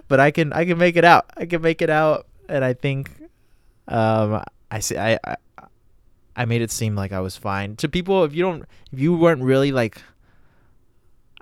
But 0.07 0.19
I 0.19 0.31
can 0.31 0.53
I 0.53 0.65
can 0.65 0.77
make 0.77 0.95
it 0.95 1.05
out. 1.05 1.25
I 1.37 1.45
can 1.45 1.61
make 1.61 1.81
it 1.81 1.89
out, 1.89 2.27
and 2.47 2.63
I 2.63 2.73
think, 2.73 3.11
um, 3.87 4.43
I 4.69 4.79
see 4.79 4.97
I, 4.97 5.19
I 5.23 5.35
I 6.35 6.45
made 6.45 6.61
it 6.61 6.71
seem 6.71 6.95
like 6.95 7.11
I 7.11 7.19
was 7.19 7.37
fine 7.37 7.75
to 7.77 7.87
people. 7.87 8.23
If 8.23 8.33
you 8.33 8.43
don't, 8.43 8.65
if 8.91 8.99
you 8.99 9.15
weren't 9.15 9.41
really 9.41 9.71
like, 9.71 10.01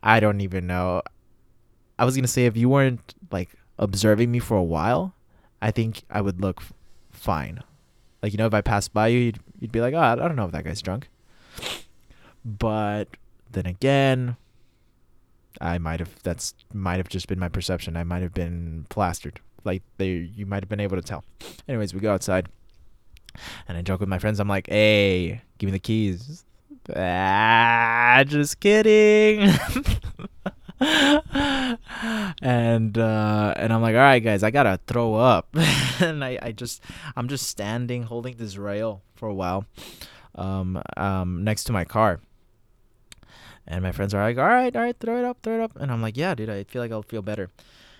I 0.01 0.19
don't 0.19 0.41
even 0.41 0.67
know. 0.67 1.01
I 1.97 2.05
was 2.05 2.15
gonna 2.15 2.27
say 2.27 2.45
if 2.45 2.55
you 2.55 2.69
weren't 2.69 3.15
like 3.31 3.49
observing 3.79 4.31
me 4.31 4.39
for 4.39 4.55
a 4.55 4.63
while, 4.63 5.15
I 5.61 5.71
think 5.71 6.03
I 6.09 6.21
would 6.21 6.41
look 6.41 6.61
fine. 7.11 7.63
Like 8.21 8.33
you 8.33 8.37
know, 8.37 8.47
if 8.47 8.53
I 8.53 8.61
passed 8.61 8.93
by 8.93 9.07
you, 9.07 9.19
you'd, 9.19 9.39
you'd 9.59 9.71
be 9.71 9.81
like, 9.81 9.93
oh, 9.93 9.99
I 9.99 10.15
don't 10.15 10.35
know 10.35 10.45
if 10.45 10.51
that 10.51 10.63
guy's 10.63 10.81
drunk. 10.81 11.09
But 12.45 13.07
then 13.51 13.65
again, 13.65 14.37
I 15.61 15.77
might 15.77 15.99
have 15.99 16.21
that's 16.23 16.53
might 16.73 16.97
have 16.97 17.09
just 17.09 17.27
been 17.27 17.39
my 17.39 17.49
perception. 17.49 17.95
I 17.97 18.03
might 18.03 18.21
have 18.21 18.33
been 18.33 18.85
plastered. 18.89 19.39
Like 19.63 19.83
they 19.97 20.09
you 20.09 20.45
might 20.45 20.63
have 20.63 20.69
been 20.69 20.79
able 20.79 20.97
to 20.97 21.03
tell. 21.03 21.23
Anyways, 21.67 21.93
we 21.93 21.99
go 21.99 22.13
outside 22.13 22.49
and 23.67 23.77
I 23.77 23.81
joke 23.81 23.99
with 23.99 24.09
my 24.09 24.19
friends. 24.19 24.39
I'm 24.39 24.47
like, 24.47 24.67
"Hey, 24.67 25.41
give 25.57 25.67
me 25.67 25.71
the 25.71 25.79
keys." 25.79 26.45
Ah, 26.95 28.23
just 28.25 28.59
kidding. 28.59 29.39
and 32.41 32.97
uh 32.97 33.53
and 33.55 33.73
I'm 33.73 33.81
like, 33.81 33.95
"All 33.95 34.01
right, 34.01 34.19
guys, 34.19 34.43
I 34.43 34.51
got 34.51 34.63
to 34.63 34.79
throw 34.85 35.15
up." 35.15 35.47
and 36.01 36.23
I 36.23 36.37
I 36.41 36.51
just 36.51 36.83
I'm 37.15 37.27
just 37.27 37.47
standing 37.47 38.03
holding 38.03 38.35
this 38.37 38.57
rail 38.57 39.01
for 39.15 39.29
a 39.29 39.33
while 39.33 39.65
um 40.35 40.81
um 40.97 41.43
next 41.43 41.65
to 41.65 41.71
my 41.71 41.85
car. 41.85 42.19
And 43.67 43.81
my 43.81 43.91
friends 43.91 44.13
are 44.13 44.21
like, 44.21 44.37
all 44.37 44.47
right, 44.47 44.75
all 44.75 44.81
right, 44.81 44.95
throw 44.99 45.19
it 45.19 45.25
up, 45.25 45.37
throw 45.41 45.55
it 45.55 45.61
up. 45.61 45.75
And 45.77 45.91
I'm 45.91 46.01
like, 46.01 46.17
yeah, 46.17 46.35
dude, 46.35 46.49
I 46.49 46.63
feel 46.63 46.81
like 46.81 46.91
I'll 46.91 47.01
feel 47.03 47.21
better. 47.21 47.49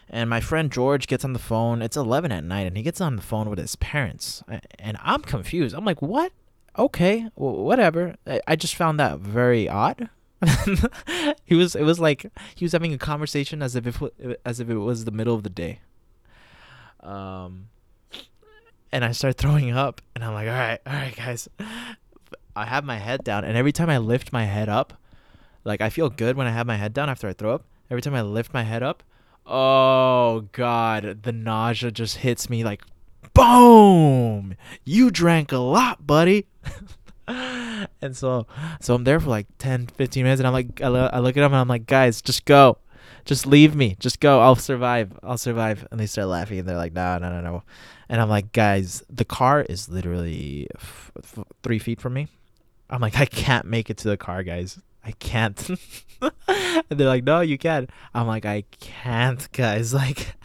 And 0.10 0.29
my 0.29 0.41
friend 0.41 0.72
George 0.72 1.08
gets 1.08 1.24
on 1.24 1.34
the 1.34 1.39
phone. 1.39 1.82
It's 1.82 1.98
11 1.98 2.32
at 2.32 2.43
night, 2.43 2.67
and 2.67 2.75
he 2.75 2.84
gets 2.84 3.00
on 3.00 3.15
the 3.15 3.22
phone 3.22 3.50
with 3.50 3.60
his 3.60 3.75
parents. 3.77 4.43
And 4.77 4.98
I'm 5.01 5.22
confused. 5.22 5.74
I'm 5.74 5.86
like, 5.86 6.01
what? 6.01 6.32
Okay, 6.77 7.29
w- 7.38 7.62
whatever. 7.62 8.15
I, 8.27 8.41
I 8.48 8.55
just 8.55 8.75
found 8.75 9.00
that 9.00 9.20
very 9.20 9.70
odd. 9.70 10.10
he 11.46 11.55
was. 11.55 11.75
It 11.75 11.84
was 11.84 12.00
like 12.00 12.25
he 12.55 12.65
was 12.65 12.74
having 12.74 12.93
a 12.93 12.98
conversation 12.98 13.62
as 13.62 13.75
if 13.75 14.01
it, 14.01 14.41
as 14.46 14.60
if 14.60 14.70
it 14.70 14.77
was 14.77 15.05
the 15.05 15.12
middle 15.12 15.36
of 15.36 15.43
the 15.43 15.50
day. 15.50 15.79
Um, 17.00 17.70
and 18.91 19.05
I 19.05 19.13
start 19.13 19.38
throwing 19.38 19.72
up, 19.72 20.01
and 20.15 20.24
I'm 20.24 20.34
like, 20.34 20.48
all 20.48 20.53
right, 20.53 20.79
all 20.86 20.93
right, 20.93 21.15
guys. 21.15 21.48
I 22.55 22.65
have 22.65 22.84
my 22.84 22.98
head 22.98 23.24
down, 23.24 23.46
and 23.46 23.58
every 23.58 23.72
time 23.72 23.89
I 23.89 23.98
lift 23.98 24.34
my 24.34 24.46
head 24.46 24.70
up, 24.70 24.93
like 25.63 25.82
I 25.82 25.89
feel 25.89 26.10
good 26.10 26.36
when 26.38 26.48
I 26.48 26.51
have 26.51 26.67
my 26.67 26.77
head 26.77 26.93
down 26.93 27.10
after 27.10 27.27
I 27.27 27.34
throw 27.34 27.53
up. 27.53 27.65
Every 27.89 28.01
time 28.01 28.15
I 28.15 28.22
lift 28.22 28.53
my 28.53 28.63
head 28.63 28.84
up, 28.84 29.03
oh 29.46 30.48
god, 30.51 31.24
the 31.24 31.32
nausea 31.32 31.91
just 31.91 32.17
hits 32.17 32.50
me 32.50 32.63
like 32.63 32.82
boom. 33.34 34.55
You 34.86 35.12
drank 35.12 35.51
a 35.51 35.58
lot, 35.58 36.05
buddy. 36.08 36.48
and 37.27 38.15
so 38.15 38.48
so 38.82 38.96
I'm 38.96 39.03
there 39.03 39.20
for 39.20 39.29
like 39.29 39.48
10 39.60 39.88
15 39.88 40.24
minutes 40.24 40.39
and 40.39 40.48
I'm 40.48 40.53
like 40.53 40.82
I, 40.82 40.88
lo- 40.88 41.10
I 41.12 41.20
look 41.20 41.38
at 41.38 41.41
them 41.41 41.53
and 41.53 41.60
I'm 41.60 41.67
like, 41.67 41.86
"Guys, 41.86 42.22
just 42.22 42.46
go. 42.46 42.77
Just 43.25 43.46
leave 43.46 43.75
me. 43.75 43.96
Just 44.00 44.20
go. 44.20 44.41
I'll 44.41 44.55
survive. 44.55 45.17
I'll 45.24 45.38
survive." 45.38 45.88
And 45.91 46.00
they 46.00 46.05
start 46.05 46.27
laughing 46.27 46.60
and 46.60 46.67
they're 46.67 46.77
like, 46.77 46.93
"No, 46.93 47.17
no, 47.17 47.29
no, 47.29 47.41
no." 47.41 47.63
And 48.10 48.20
I'm 48.22 48.29
like, 48.29 48.51
"Guys, 48.51 49.03
the 49.10 49.25
car 49.25 49.62
is 49.62 49.88
literally 49.89 50.67
f- 50.75 51.12
f- 51.24 51.46
3 51.63 51.79
feet 51.79 52.01
from 52.01 52.13
me." 52.13 52.27
I'm 52.89 53.01
like, 53.01 53.17
"I 53.17 53.25
can't 53.25 53.65
make 53.65 53.89
it 53.89 53.98
to 54.00 54.10
the 54.10 54.17
car, 54.17 54.43
guys. 54.43 54.79
I 55.05 55.12
can't. 55.12 55.69
and 56.22 56.86
they're 56.89 57.07
like, 57.07 57.24
no, 57.24 57.41
you 57.41 57.57
can't. 57.57 57.89
I'm 58.13 58.27
like, 58.27 58.45
I 58.45 58.63
can't, 58.79 59.51
guys. 59.51 59.93
Like, 60.03 60.36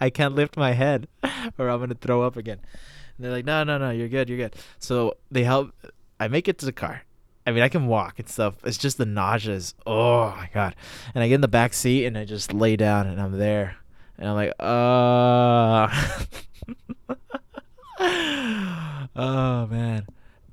I 0.00 0.08
can't 0.08 0.34
lift 0.34 0.56
my 0.56 0.72
head 0.72 1.06
or 1.58 1.68
I'm 1.68 1.78
going 1.78 1.90
to 1.90 1.94
throw 1.94 2.22
up 2.22 2.36
again. 2.36 2.60
And 3.16 3.24
they're 3.24 3.32
like, 3.32 3.44
no, 3.44 3.62
no, 3.62 3.76
no, 3.76 3.90
you're 3.90 4.08
good, 4.08 4.28
you're 4.28 4.38
good. 4.38 4.56
So 4.78 5.18
they 5.30 5.44
help. 5.44 5.72
I 6.18 6.28
make 6.28 6.48
it 6.48 6.58
to 6.58 6.66
the 6.66 6.72
car. 6.72 7.02
I 7.46 7.50
mean, 7.52 7.62
I 7.62 7.68
can 7.68 7.86
walk 7.86 8.18
and 8.18 8.28
stuff. 8.28 8.54
It's 8.64 8.78
just 8.78 8.96
the 8.98 9.04
nauseous. 9.04 9.74
Oh, 9.86 10.30
my 10.30 10.48
God. 10.54 10.76
And 11.14 11.22
I 11.22 11.28
get 11.28 11.34
in 11.36 11.40
the 11.42 11.48
back 11.48 11.74
seat 11.74 12.06
and 12.06 12.16
I 12.16 12.24
just 12.24 12.54
lay 12.54 12.76
down 12.76 13.06
and 13.06 13.20
I'm 13.20 13.32
there. 13.38 13.76
And 14.18 14.28
I'm 14.28 14.34
like, 14.34 14.52
uh. 14.58 15.88
oh, 19.16 19.66
man 19.66 20.06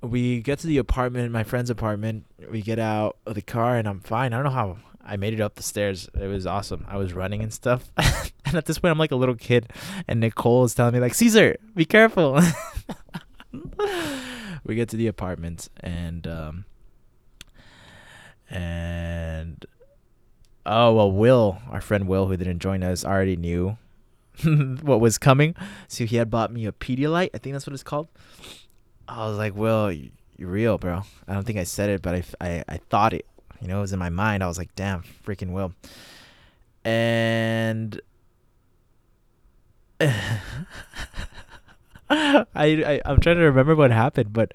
we 0.08 0.42
get 0.42 0.60
to 0.60 0.68
the 0.68 0.78
apartment, 0.78 1.32
my 1.32 1.44
friend's 1.44 1.70
apartment. 1.70 2.26
We 2.50 2.62
get 2.62 2.80
out 2.80 3.18
of 3.26 3.36
the 3.36 3.42
car 3.42 3.78
and 3.78 3.88
I'm 3.88 4.00
fine. 4.00 4.34
I 4.34 4.38
don't 4.38 4.46
know 4.46 4.52
how 4.52 4.78
I 5.08 5.16
made 5.16 5.34
it 5.34 5.40
up 5.40 5.56
the 5.56 5.64
stairs. 5.64 6.10
It 6.20 6.28
was 6.28 6.46
awesome. 6.46 6.86
I 6.90 6.98
was 6.98 7.14
running 7.14 7.42
and 7.42 7.54
stuff. 7.54 7.92
and 7.98 8.56
at 8.56 8.66
this 8.66 8.80
point, 8.80 8.92
I'm 8.92 8.98
like 8.98 9.12
a 9.12 9.16
little 9.16 9.36
kid, 9.36 9.72
and 10.08 10.20
Nicole 10.20 10.66
is 10.66 10.76
telling 10.76 10.94
me 10.94 11.00
like, 11.00 11.14
"Caesar, 11.14 11.56
be 11.76 11.86
careful." 11.86 12.42
we 14.66 14.76
get 14.76 14.90
to 14.90 14.98
the 14.98 15.08
apartment 15.08 15.70
and 15.80 16.28
um 16.28 16.66
and 18.50 19.66
oh 20.66 20.94
well, 20.94 21.12
Will, 21.12 21.60
our 21.70 21.82
friend 21.82 22.08
Will, 22.08 22.28
who 22.28 22.36
didn't 22.36 22.60
join 22.60 22.84
us, 22.84 23.06
already 23.06 23.38
knew 23.38 23.78
what 24.82 25.00
was 25.00 25.18
coming. 25.18 25.56
So 25.88 26.06
he 26.06 26.18
had 26.18 26.30
bought 26.30 26.52
me 26.52 26.66
a 26.66 26.74
Pedialyte. 26.74 27.30
I 27.34 27.38
think 27.38 27.54
that's 27.54 27.66
what 27.66 27.74
it's 27.74 27.84
called. 27.84 28.10
I 29.08 29.28
was 29.28 29.38
like, 29.38 29.56
you, 29.56 30.12
you're 30.38 30.50
real, 30.50 30.78
bro. 30.78 31.04
I 31.28 31.34
don't 31.34 31.46
think 31.46 31.58
I 31.58 31.64
said 31.64 31.90
it, 31.90 32.02
but 32.02 32.16
I, 32.16 32.24
I, 32.42 32.64
I 32.68 32.78
thought 32.90 33.14
it. 33.14 33.26
You 33.62 33.68
know, 33.68 33.80
it 33.80 33.82
was 33.82 33.94
in 33.94 34.00
my 34.00 34.10
mind. 34.10 34.44
I 34.44 34.48
was 34.48 34.58
like, 34.58 34.74
damn, 34.76 35.04
freaking 35.26 35.52
Will. 35.52 35.74
And 36.86 38.00
I, 40.00 40.40
I, 42.56 43.02
I'm 43.06 43.20
trying 43.20 43.38
to 43.38 43.44
remember 43.44 43.76
what 43.76 43.92
happened, 43.92 44.32
but 44.32 44.52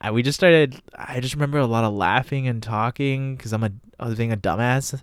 I, 0.00 0.10
we 0.10 0.22
just 0.22 0.38
started. 0.38 0.80
I 0.94 1.20
just 1.20 1.34
remember 1.34 1.58
a 1.58 1.66
lot 1.66 1.84
of 1.84 1.92
laughing 1.92 2.48
and 2.48 2.62
talking 2.62 3.36
because 3.36 3.52
I'm 3.52 3.64
a, 3.64 3.70
I 4.00 4.06
was 4.06 4.16
being 4.16 4.32
a 4.32 4.36
dumbass, 4.36 5.00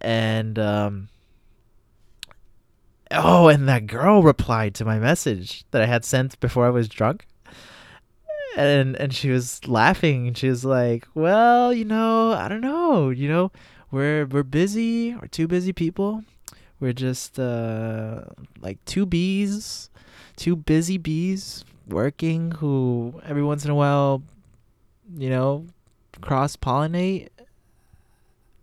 and 0.00 0.58
um. 0.58 1.08
Oh, 3.10 3.48
and 3.48 3.66
that 3.70 3.86
girl 3.86 4.22
replied 4.22 4.74
to 4.74 4.84
my 4.84 4.98
message 4.98 5.64
that 5.70 5.80
I 5.80 5.86
had 5.86 6.04
sent 6.04 6.38
before 6.40 6.66
I 6.66 6.70
was 6.70 6.90
drunk 6.90 7.26
and 8.56 8.96
and 8.96 9.14
she 9.14 9.30
was 9.30 9.66
laughing 9.66 10.28
and 10.28 10.38
she 10.38 10.48
was 10.48 10.64
like 10.64 11.06
well 11.14 11.72
you 11.72 11.84
know 11.84 12.32
i 12.32 12.48
don't 12.48 12.60
know. 12.60 13.10
You 13.10 13.28
know 13.28 13.52
we're 13.90 14.26
we're 14.26 14.42
busy 14.42 15.14
we're 15.14 15.28
two 15.28 15.48
busy 15.48 15.72
people. 15.72 16.24
We're 16.80 16.92
just 16.92 17.38
uh 17.38 18.24
like 18.60 18.84
two 18.84 19.06
bees 19.06 19.90
two 20.36 20.54
busy 20.54 20.98
bees 20.98 21.64
working 21.88 22.52
who 22.52 23.20
every 23.24 23.42
once 23.42 23.64
in 23.64 23.70
a 23.70 23.74
while 23.74 24.22
you 25.16 25.30
know 25.30 25.66
cross 26.20 26.56
pollinate. 26.56 27.28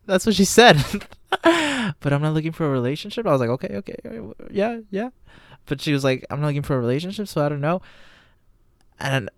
That's 0.06 0.26
what 0.26 0.36
she 0.36 0.46
said. 0.46 0.78
But 2.00 2.14
i'm 2.14 2.22
not 2.22 2.34
looking 2.34 2.52
for 2.52 2.66
a 2.66 2.70
relationship? 2.70 3.28
I 3.28 3.32
was 3.32 3.42
like 3.42 3.50
okay 3.50 3.76
okay 3.76 3.98
yeah 4.50 4.80
yeah. 4.90 5.10
But 5.66 5.82
she 5.82 5.94
was 5.94 6.04
like 6.04 6.26
i'm 6.30 6.42
not 6.42 6.48
looking 6.48 6.64
for 6.64 6.76
a 6.76 6.80
relationship 6.80 7.28
so 7.28 7.46
i 7.46 7.50
don't 7.50 7.62
know. 7.62 7.82
And 9.00 9.30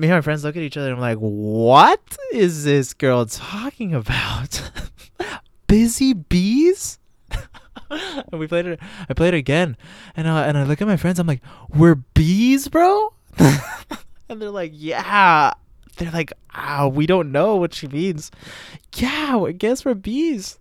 me 0.00 0.08
and 0.08 0.16
my 0.16 0.20
friends 0.22 0.44
look 0.44 0.56
at 0.56 0.62
each 0.62 0.78
other 0.78 0.88
and 0.88 0.96
I'm 0.96 1.00
like, 1.00 1.18
what 1.18 2.16
is 2.32 2.64
this 2.64 2.94
girl 2.94 3.26
talking 3.26 3.92
about? 3.94 4.70
Busy 5.66 6.14
bees? 6.14 6.98
and 7.90 8.40
we 8.40 8.46
played 8.46 8.64
it. 8.64 8.80
I 9.08 9.14
played 9.14 9.34
it 9.34 9.38
again, 9.38 9.76
and 10.16 10.26
I, 10.26 10.46
and 10.46 10.56
I 10.56 10.64
look 10.64 10.80
at 10.80 10.88
my 10.88 10.96
friends. 10.96 11.18
I'm 11.18 11.26
like, 11.26 11.42
we're 11.68 11.96
bees, 11.96 12.68
bro. 12.68 13.12
and 13.38 14.40
they're 14.40 14.50
like, 14.50 14.72
yeah. 14.74 15.52
They're 15.98 16.10
like, 16.10 16.32
ah, 16.54 16.86
we 16.88 17.06
don't 17.06 17.30
know 17.30 17.56
what 17.56 17.74
she 17.74 17.86
means. 17.86 18.30
Yeah, 18.96 19.38
I 19.44 19.52
guess 19.52 19.84
we're 19.84 19.94
bees. 19.94 20.58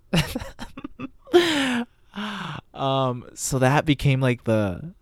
um, 2.74 3.26
so 3.36 3.60
that 3.60 3.86
became 3.86 4.20
like 4.20 4.44
the 4.44 4.94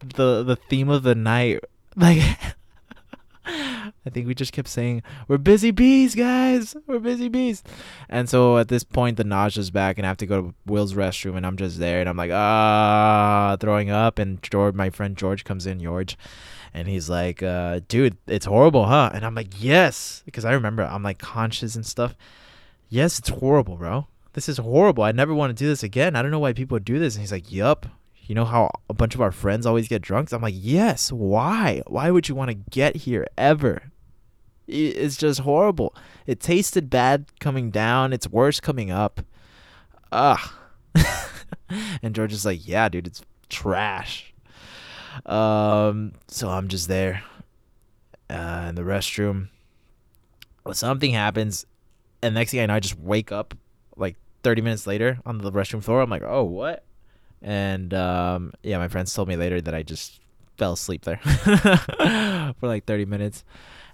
the 0.00 0.42
the 0.42 0.56
theme 0.56 0.90
of 0.90 1.02
the 1.02 1.14
night. 1.14 1.60
Like 1.96 2.22
I 4.06 4.10
think 4.10 4.26
we 4.26 4.34
just 4.34 4.52
kept 4.52 4.68
saying, 4.68 5.02
"We're 5.28 5.38
busy 5.38 5.70
bees, 5.70 6.14
guys. 6.14 6.74
We're 6.86 7.00
busy 7.00 7.28
bees." 7.28 7.62
And 8.08 8.28
so 8.28 8.56
at 8.58 8.68
this 8.68 8.82
point, 8.82 9.16
the 9.16 9.24
nausea's 9.24 9.70
back, 9.70 9.98
and 9.98 10.06
I 10.06 10.08
have 10.08 10.16
to 10.18 10.26
go 10.26 10.40
to 10.40 10.54
Will's 10.66 10.94
restroom, 10.94 11.36
and 11.36 11.44
I'm 11.46 11.56
just 11.56 11.78
there, 11.78 12.00
and 12.00 12.08
I'm 12.08 12.16
like, 12.16 12.30
ah, 12.32 13.56
throwing 13.60 13.90
up. 13.90 14.18
And 14.18 14.42
George, 14.42 14.74
my 14.74 14.90
friend 14.90 15.16
George, 15.16 15.44
comes 15.44 15.66
in, 15.66 15.80
George, 15.80 16.16
and 16.72 16.88
he's 16.88 17.10
like, 17.10 17.42
uh, 17.42 17.80
"Dude, 17.88 18.16
it's 18.26 18.46
horrible, 18.46 18.86
huh?" 18.86 19.10
And 19.12 19.24
I'm 19.24 19.34
like, 19.34 19.62
"Yes," 19.62 20.22
because 20.24 20.44
I 20.44 20.52
remember 20.52 20.82
I'm 20.82 21.02
like 21.02 21.18
conscious 21.18 21.76
and 21.76 21.84
stuff. 21.84 22.14
Yes, 22.88 23.18
it's 23.18 23.28
horrible, 23.28 23.76
bro. 23.76 24.06
This 24.32 24.48
is 24.48 24.58
horrible. 24.58 25.04
I 25.04 25.12
never 25.12 25.34
want 25.34 25.50
to 25.50 25.64
do 25.64 25.68
this 25.68 25.82
again. 25.82 26.16
I 26.16 26.22
don't 26.22 26.30
know 26.30 26.38
why 26.38 26.52
people 26.52 26.78
do 26.78 26.98
this. 26.98 27.16
And 27.16 27.20
he's 27.20 27.32
like, 27.32 27.52
"Yup." 27.52 27.86
You 28.30 28.36
know 28.36 28.44
how 28.44 28.70
a 28.88 28.94
bunch 28.94 29.16
of 29.16 29.20
our 29.20 29.32
friends 29.32 29.66
always 29.66 29.88
get 29.88 30.02
drunk? 30.02 30.30
I'm 30.30 30.40
like, 30.40 30.54
yes. 30.56 31.10
Why? 31.10 31.82
Why 31.88 32.12
would 32.12 32.28
you 32.28 32.36
want 32.36 32.50
to 32.50 32.54
get 32.54 32.94
here 32.94 33.26
ever? 33.36 33.90
It's 34.68 35.16
just 35.16 35.40
horrible. 35.40 35.96
It 36.28 36.38
tasted 36.38 36.88
bad 36.88 37.26
coming 37.40 37.72
down. 37.72 38.12
It's 38.12 38.28
worse 38.28 38.60
coming 38.60 38.92
up. 38.92 39.22
Ugh. 40.12 40.38
and 42.02 42.14
George 42.14 42.32
is 42.32 42.44
like, 42.44 42.64
yeah, 42.64 42.88
dude, 42.88 43.08
it's 43.08 43.20
trash. 43.48 44.32
Um, 45.26 46.12
so 46.28 46.50
I'm 46.50 46.68
just 46.68 46.86
there 46.86 47.24
uh, 48.30 48.66
in 48.68 48.76
the 48.76 48.82
restroom. 48.82 49.48
Well, 50.62 50.74
something 50.74 51.10
happens, 51.10 51.66
and 52.22 52.36
next 52.36 52.52
thing 52.52 52.60
I 52.60 52.66
know, 52.66 52.74
I 52.74 52.78
just 52.78 52.96
wake 52.96 53.32
up 53.32 53.56
like 53.96 54.14
30 54.44 54.62
minutes 54.62 54.86
later 54.86 55.18
on 55.26 55.38
the 55.38 55.50
restroom 55.50 55.82
floor. 55.82 56.00
I'm 56.00 56.10
like, 56.10 56.22
oh, 56.22 56.44
what? 56.44 56.84
And 57.42 57.94
um, 57.94 58.52
yeah, 58.62 58.78
my 58.78 58.88
friends 58.88 59.14
told 59.14 59.28
me 59.28 59.36
later 59.36 59.60
that 59.60 59.74
I 59.74 59.82
just 59.82 60.20
fell 60.56 60.74
asleep 60.74 61.04
there 61.04 61.16
for 62.60 62.66
like 62.66 62.84
30 62.84 63.06
minutes. 63.06 63.44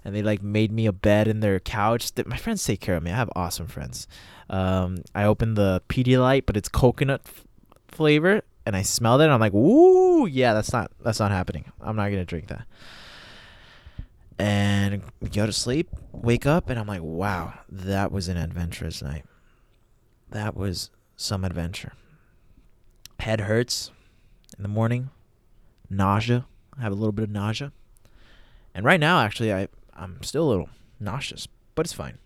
And 0.03 0.15
they 0.15 0.21
like 0.21 0.41
made 0.43 0.71
me 0.71 0.85
a 0.85 0.93
bed 0.93 1.27
in 1.27 1.39
their 1.39 1.59
couch. 1.59 2.11
My 2.25 2.37
friends 2.37 2.63
take 2.63 2.79
care 2.79 2.95
of 2.95 3.03
me. 3.03 3.11
I 3.11 3.15
have 3.15 3.29
awesome 3.35 3.67
friends. 3.67 4.07
Um, 4.49 4.99
I 5.13 5.25
opened 5.25 5.57
the 5.57 5.81
Pedialyte, 5.89 6.45
but 6.45 6.55
it's 6.55 6.69
coconut 6.69 7.21
f- 7.25 7.45
flavor, 7.89 8.41
and 8.65 8.75
I 8.75 8.83
smelled 8.83 9.21
it. 9.21 9.25
and 9.25 9.33
I'm 9.33 9.39
like, 9.41 9.53
ooh, 9.53 10.25
yeah, 10.25 10.53
that's 10.53 10.71
not 10.71 10.91
that's 11.01 11.19
not 11.19 11.31
happening. 11.31 11.65
I'm 11.81 11.97
not 11.97 12.09
gonna 12.09 12.23
drink 12.23 12.47
that. 12.47 12.65
And 14.39 15.01
go 15.33 15.45
to 15.45 15.51
sleep, 15.51 15.89
wake 16.13 16.45
up, 16.45 16.69
and 16.69 16.79
I'm 16.79 16.87
like, 16.87 17.01
wow, 17.01 17.53
that 17.67 18.11
was 18.11 18.29
an 18.29 18.37
adventurous 18.37 19.01
night. 19.01 19.25
That 20.29 20.55
was 20.55 20.89
some 21.17 21.43
adventure 21.43 21.93
head 23.19 23.41
hurts 23.41 23.91
in 24.57 24.63
the 24.63 24.69
morning, 24.69 25.09
nausea. 25.89 26.45
I 26.77 26.81
have 26.81 26.91
a 26.91 26.95
little 26.95 27.11
bit 27.11 27.23
of 27.23 27.29
nausea. 27.29 27.71
And 28.73 28.85
right 28.85 28.99
now, 28.99 29.19
actually, 29.19 29.53
I, 29.53 29.67
I'm 29.93 30.21
still 30.21 30.43
a 30.43 30.49
little 30.49 30.69
nauseous, 30.99 31.47
but 31.75 31.85
it's 31.85 31.93
fine. 31.93 32.17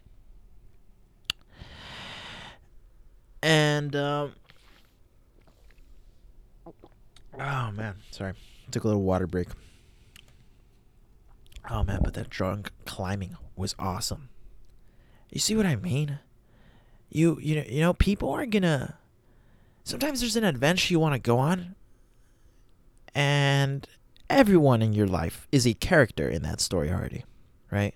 And, 3.41 3.95
um, 3.95 4.33
oh 7.39 7.71
man, 7.71 7.95
sorry. 8.11 8.33
Took 8.69 8.83
a 8.83 8.87
little 8.87 9.03
water 9.03 9.27
break. 9.27 9.47
Oh 11.69 11.83
man, 11.83 11.99
but 12.03 12.13
that 12.15 12.29
drunk 12.29 12.71
climbing 12.85 13.37
was 13.55 13.75
awesome. 13.77 14.29
You 15.29 15.39
see 15.39 15.55
what 15.55 15.65
I 15.65 15.75
mean? 15.75 16.19
You 17.09 17.37
you 17.41 17.55
know 17.55 17.63
you 17.67 17.81
know 17.81 17.93
people 17.93 18.31
aren't 18.31 18.51
gonna 18.51 18.97
sometimes 19.83 20.19
there's 20.19 20.35
an 20.35 20.43
adventure 20.43 20.93
you 20.93 20.99
want 20.99 21.13
to 21.13 21.19
go 21.19 21.37
on, 21.37 21.75
and 23.13 23.87
everyone 24.29 24.81
in 24.81 24.93
your 24.93 25.07
life 25.07 25.47
is 25.51 25.67
a 25.67 25.73
character 25.73 26.27
in 26.29 26.41
that 26.43 26.61
story 26.61 26.91
already, 26.91 27.25
right? 27.69 27.93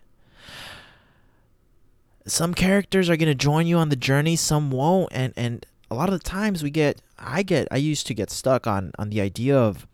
Some 2.27 2.53
characters 2.53 3.09
are 3.09 3.17
going 3.17 3.29
to 3.29 3.35
join 3.35 3.67
you 3.67 3.77
on 3.77 3.89
the 3.89 3.95
journey, 3.95 4.35
some 4.35 4.71
won't, 4.71 5.09
and 5.11 5.33
and 5.37 5.65
a 5.91 5.95
lot 5.95 6.09
of 6.09 6.13
the 6.13 6.27
times 6.27 6.63
we 6.63 6.71
get 6.71 7.01
I 7.19 7.43
get 7.43 7.67
I 7.71 7.77
used 7.77 8.07
to 8.07 8.13
get 8.13 8.31
stuck 8.31 8.65
on 8.67 8.91
on 8.97 9.09
the 9.09 9.21
idea 9.21 9.57
of 9.57 9.85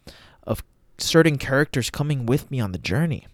of 0.48 0.64
certain 0.98 1.38
characters 1.38 1.90
coming 1.90 2.26
with 2.26 2.50
me 2.50 2.60
on 2.60 2.72
the 2.72 2.78
journey. 2.78 3.28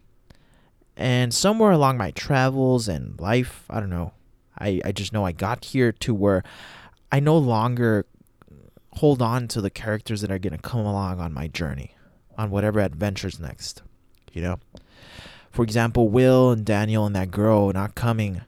And 0.95 1.31
somewhere 1.31 1.71
along 1.71 1.97
my 1.97 2.09
travels 2.09 2.87
and 2.87 3.19
life, 3.19 3.65
I 3.69 3.79
don't 3.79 3.91
know, 3.91 4.13
I, 4.57 4.81
I 4.83 4.91
just 4.91 5.13
know 5.13 5.23
I 5.23 5.31
got 5.31 5.65
here 5.65 5.91
to 5.91 6.13
where 6.13 6.43
I 7.12 7.19
no 7.19 7.38
longer 7.38 8.08
hold 8.97 9.21
on 9.21 9.47
to 9.49 9.62
the 9.62 9.69
characters 9.69 10.21
that 10.21 10.31
are 10.31 10.39
going 10.39 10.55
to 10.55 10.62
come 10.62 10.86
along 10.86 11.19
on 11.19 11.33
my 11.33 11.47
journey, 11.47 11.95
on 12.38 12.49
whatever 12.49 12.79
adventures 12.79 13.39
next. 13.39 13.81
You 14.33 14.41
know? 14.41 14.60
For 15.51 15.63
example, 15.63 16.10
Will 16.10 16.51
and 16.51 16.65
Daniel 16.65 17.05
and 17.05 17.15
that 17.15 17.31
girl 17.31 17.71
not 17.73 17.95
coming 17.95 18.41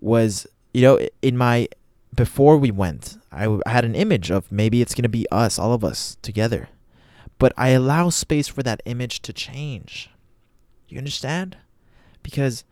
was, 0.00 0.46
you 0.72 0.82
know, 0.82 1.00
in 1.22 1.36
my. 1.36 1.68
Before 2.14 2.56
we 2.56 2.70
went, 2.70 3.18
I, 3.32 3.58
had 3.66 3.84
an 3.84 3.96
image 3.96 4.30
of 4.30 4.52
maybe 4.52 4.80
it's 4.80 4.94
going 4.94 5.02
to 5.02 5.08
be 5.08 5.26
us, 5.32 5.58
all 5.58 5.72
of 5.72 5.82
us 5.82 6.16
together. 6.22 6.68
But 7.38 7.52
I 7.56 7.70
allow 7.70 8.10
space 8.10 8.46
for 8.46 8.62
that 8.62 8.80
image 8.84 9.20
to 9.22 9.32
change. 9.32 10.10
You 10.88 10.98
understand? 10.98 11.56
Because 12.22 12.64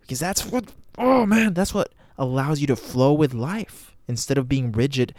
because 0.00 0.20
that's 0.20 0.46
what 0.46 0.72
oh 0.96 1.26
man, 1.26 1.52
that's 1.52 1.74
what 1.74 1.92
allows 2.16 2.62
you 2.62 2.66
to 2.68 2.76
flow 2.76 3.12
with 3.12 3.34
life 3.34 3.94
instead 4.08 4.38
of 4.38 4.48
being 4.48 4.72
rigid 4.72 5.14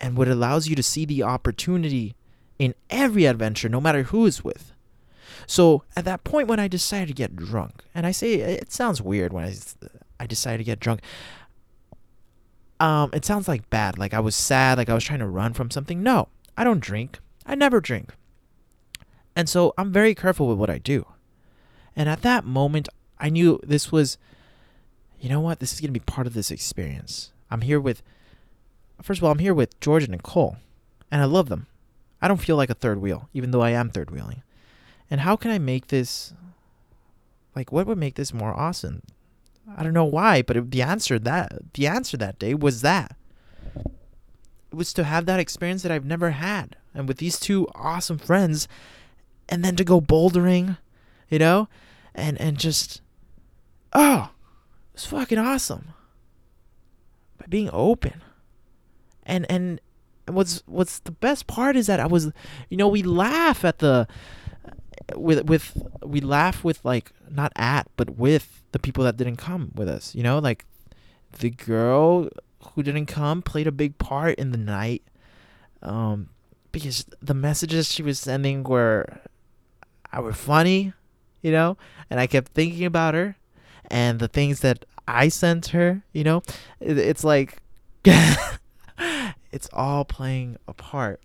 and 0.00 0.16
what 0.16 0.28
allows 0.28 0.66
you 0.66 0.74
to 0.74 0.82
see 0.82 1.04
the 1.04 1.22
opportunity 1.22 2.14
in 2.58 2.74
every 2.88 3.26
adventure, 3.26 3.68
no 3.68 3.80
matter 3.80 4.04
who 4.04 4.26
is 4.26 4.42
with. 4.42 4.72
So 5.46 5.84
at 5.96 6.04
that 6.04 6.24
point, 6.24 6.48
when 6.48 6.60
I 6.60 6.68
decided 6.68 7.08
to 7.08 7.14
get 7.14 7.36
drunk, 7.36 7.84
and 7.94 8.06
I 8.06 8.10
say 8.10 8.34
it 8.34 8.72
sounds 8.72 9.00
weird 9.00 9.32
when 9.32 9.44
I, 9.44 9.54
I 10.18 10.26
decided 10.26 10.58
to 10.58 10.64
get 10.64 10.80
drunk, 10.80 11.00
um, 12.78 13.10
it 13.12 13.24
sounds 13.24 13.46
like 13.46 13.68
bad, 13.68 13.98
like 13.98 14.14
I 14.14 14.20
was 14.20 14.34
sad, 14.34 14.78
like 14.78 14.88
I 14.88 14.94
was 14.94 15.04
trying 15.04 15.18
to 15.18 15.26
run 15.26 15.52
from 15.52 15.70
something. 15.70 16.02
No, 16.02 16.28
I 16.56 16.64
don't 16.64 16.80
drink. 16.80 17.18
I 17.44 17.54
never 17.54 17.80
drink. 17.80 18.14
And 19.36 19.48
so 19.48 19.74
I'm 19.76 19.92
very 19.92 20.14
careful 20.14 20.48
with 20.48 20.58
what 20.58 20.70
I 20.70 20.78
do. 20.78 21.06
And 21.94 22.08
at 22.08 22.22
that 22.22 22.44
moment, 22.44 22.88
I 23.18 23.28
knew 23.28 23.60
this 23.62 23.92
was, 23.92 24.18
you 25.20 25.28
know 25.28 25.40
what, 25.40 25.60
this 25.60 25.72
is 25.72 25.80
going 25.80 25.92
to 25.92 26.00
be 26.00 26.04
part 26.04 26.26
of 26.26 26.34
this 26.34 26.50
experience. 26.50 27.32
I'm 27.50 27.60
here 27.62 27.80
with 27.80 28.02
First 29.02 29.20
of 29.20 29.24
all, 29.24 29.32
I'm 29.32 29.38
here 29.38 29.54
with 29.54 29.78
George 29.80 30.04
and 30.04 30.12
Nicole, 30.12 30.56
and 31.10 31.22
I 31.22 31.24
love 31.24 31.48
them. 31.48 31.66
I 32.20 32.28
don't 32.28 32.40
feel 32.40 32.56
like 32.56 32.70
a 32.70 32.74
third 32.74 33.00
wheel, 33.00 33.28
even 33.32 33.50
though 33.50 33.62
I 33.62 33.70
am 33.70 33.90
third 33.90 34.10
wheeling. 34.10 34.42
And 35.10 35.22
how 35.22 35.36
can 35.36 35.50
I 35.50 35.58
make 35.58 35.88
this 35.88 36.34
like 37.56 37.72
what 37.72 37.86
would 37.86 37.98
make 37.98 38.14
this 38.14 38.32
more 38.32 38.54
awesome? 38.54 39.02
I 39.76 39.82
don't 39.82 39.94
know 39.94 40.04
why, 40.04 40.42
but 40.42 40.56
it, 40.56 40.70
the 40.70 40.82
answer 40.82 41.18
that 41.18 41.74
the 41.74 41.86
answer 41.86 42.16
that 42.16 42.38
day 42.38 42.54
was 42.54 42.82
that 42.82 43.16
it 43.74 44.74
was 44.74 44.92
to 44.94 45.04
have 45.04 45.26
that 45.26 45.40
experience 45.40 45.82
that 45.82 45.92
I've 45.92 46.04
never 46.04 46.30
had, 46.30 46.76
and 46.94 47.08
with 47.08 47.18
these 47.18 47.40
two 47.40 47.66
awesome 47.74 48.18
friends, 48.18 48.68
and 49.48 49.64
then 49.64 49.76
to 49.76 49.84
go 49.84 50.00
bouldering, 50.00 50.76
you 51.28 51.38
know, 51.38 51.68
and 52.14 52.40
and 52.40 52.58
just 52.58 53.00
oh, 53.92 54.30
it's 54.94 55.06
fucking 55.06 55.38
awesome. 55.38 55.88
By 57.38 57.46
being 57.48 57.70
open 57.72 58.22
and 59.30 59.46
and 59.50 59.80
what's 60.28 60.62
what's 60.66 60.98
the 61.00 61.12
best 61.12 61.46
part 61.46 61.76
is 61.76 61.86
that 61.86 62.00
I 62.00 62.06
was, 62.06 62.30
you 62.68 62.76
know, 62.76 62.88
we 62.88 63.02
laugh 63.02 63.64
at 63.64 63.78
the 63.78 64.06
with 65.16 65.44
with 65.44 65.76
we 66.04 66.20
laugh 66.20 66.62
with 66.62 66.84
like 66.84 67.12
not 67.30 67.52
at 67.56 67.88
but 67.96 68.16
with 68.16 68.62
the 68.72 68.78
people 68.78 69.04
that 69.04 69.16
didn't 69.16 69.36
come 69.36 69.72
with 69.74 69.88
us. 69.88 70.14
You 70.14 70.22
know, 70.22 70.38
like 70.38 70.66
the 71.38 71.50
girl 71.50 72.28
who 72.74 72.82
didn't 72.82 73.06
come 73.06 73.42
played 73.42 73.66
a 73.66 73.72
big 73.72 73.98
part 73.98 74.38
in 74.38 74.52
the 74.52 74.58
night. 74.58 75.02
Um, 75.82 76.28
because 76.72 77.06
the 77.20 77.34
messages 77.34 77.90
she 77.90 78.02
was 78.02 78.18
sending 78.18 78.62
were, 78.62 79.20
I 80.12 80.20
were 80.20 80.32
funny, 80.32 80.92
you 81.42 81.50
know, 81.50 81.78
and 82.10 82.20
I 82.20 82.26
kept 82.26 82.52
thinking 82.52 82.84
about 82.84 83.14
her, 83.14 83.36
and 83.90 84.20
the 84.20 84.28
things 84.28 84.60
that 84.60 84.84
I 85.08 85.28
sent 85.28 85.68
her, 85.68 86.02
you 86.12 86.24
know, 86.24 86.42
it, 86.80 86.98
it's 86.98 87.24
like. 87.24 87.56
it's 89.52 89.68
all 89.72 90.04
playing 90.04 90.56
a 90.66 90.72
part. 90.72 91.20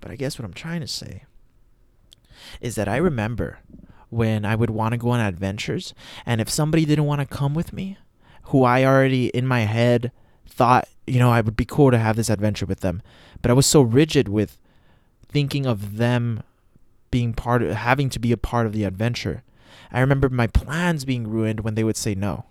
But 0.00 0.10
I 0.10 0.16
guess 0.16 0.38
what 0.38 0.44
I'm 0.44 0.54
trying 0.54 0.80
to 0.80 0.88
say 0.88 1.24
is 2.60 2.74
that 2.74 2.88
I 2.88 2.96
remember 2.96 3.58
when 4.10 4.44
I 4.44 4.54
would 4.54 4.70
want 4.70 4.92
to 4.92 4.98
go 4.98 5.10
on 5.10 5.20
adventures, 5.20 5.94
and 6.26 6.40
if 6.40 6.48
somebody 6.50 6.84
didn't 6.84 7.06
want 7.06 7.20
to 7.20 7.26
come 7.26 7.54
with 7.54 7.72
me, 7.72 7.98
who 8.44 8.64
I 8.64 8.84
already 8.84 9.28
in 9.28 9.46
my 9.46 9.60
head 9.60 10.12
thought, 10.46 10.88
you 11.06 11.18
know, 11.18 11.30
I 11.30 11.40
would 11.40 11.56
be 11.56 11.64
cool 11.64 11.90
to 11.90 11.98
have 11.98 12.16
this 12.16 12.30
adventure 12.30 12.66
with 12.66 12.80
them, 12.80 13.02
but 13.42 13.50
I 13.50 13.54
was 13.54 13.66
so 13.66 13.80
rigid 13.80 14.28
with 14.28 14.58
thinking 15.26 15.66
of 15.66 15.96
them 15.96 16.42
being 17.10 17.32
part 17.32 17.62
of 17.62 17.74
having 17.74 18.08
to 18.10 18.18
be 18.18 18.32
a 18.32 18.36
part 18.36 18.66
of 18.66 18.72
the 18.72 18.84
adventure. 18.84 19.42
I 19.90 20.00
remember 20.00 20.28
my 20.28 20.46
plans 20.46 21.04
being 21.04 21.26
ruined 21.26 21.60
when 21.60 21.74
they 21.74 21.84
would 21.84 21.96
say 21.96 22.14
no. 22.14 22.44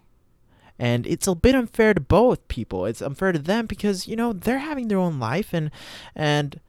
And 0.80 1.06
it's 1.06 1.28
a 1.28 1.36
bit 1.36 1.56
unfair 1.56 1.94
to 1.94 2.02
both 2.02 2.48
people. 2.48 2.86
It's 2.86 3.02
unfair 3.02 3.32
to 3.32 3.40
them 3.40 3.68
because, 3.68 4.08
you 4.08 4.16
know, 4.16 4.34
they're 4.34 4.60
having 4.60 4.88
their 4.88 4.98
own 4.98 5.20
life 5.20 5.54
and 5.54 5.72
and 6.16 6.60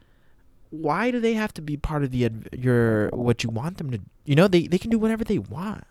why 0.70 1.10
do 1.10 1.20
they 1.20 1.34
have 1.34 1.54
to 1.54 1.62
be 1.62 1.76
part 1.76 2.02
of 2.02 2.10
the 2.10 2.30
your 2.52 3.08
what 3.10 3.44
you 3.44 3.50
want 3.50 3.78
them 3.78 3.92
to 3.92 4.00
you 4.24 4.34
know 4.34 4.48
they, 4.48 4.66
they 4.66 4.76
can 4.76 4.90
do 4.90 4.98
whatever 4.98 5.22
they 5.22 5.38
want 5.38 5.84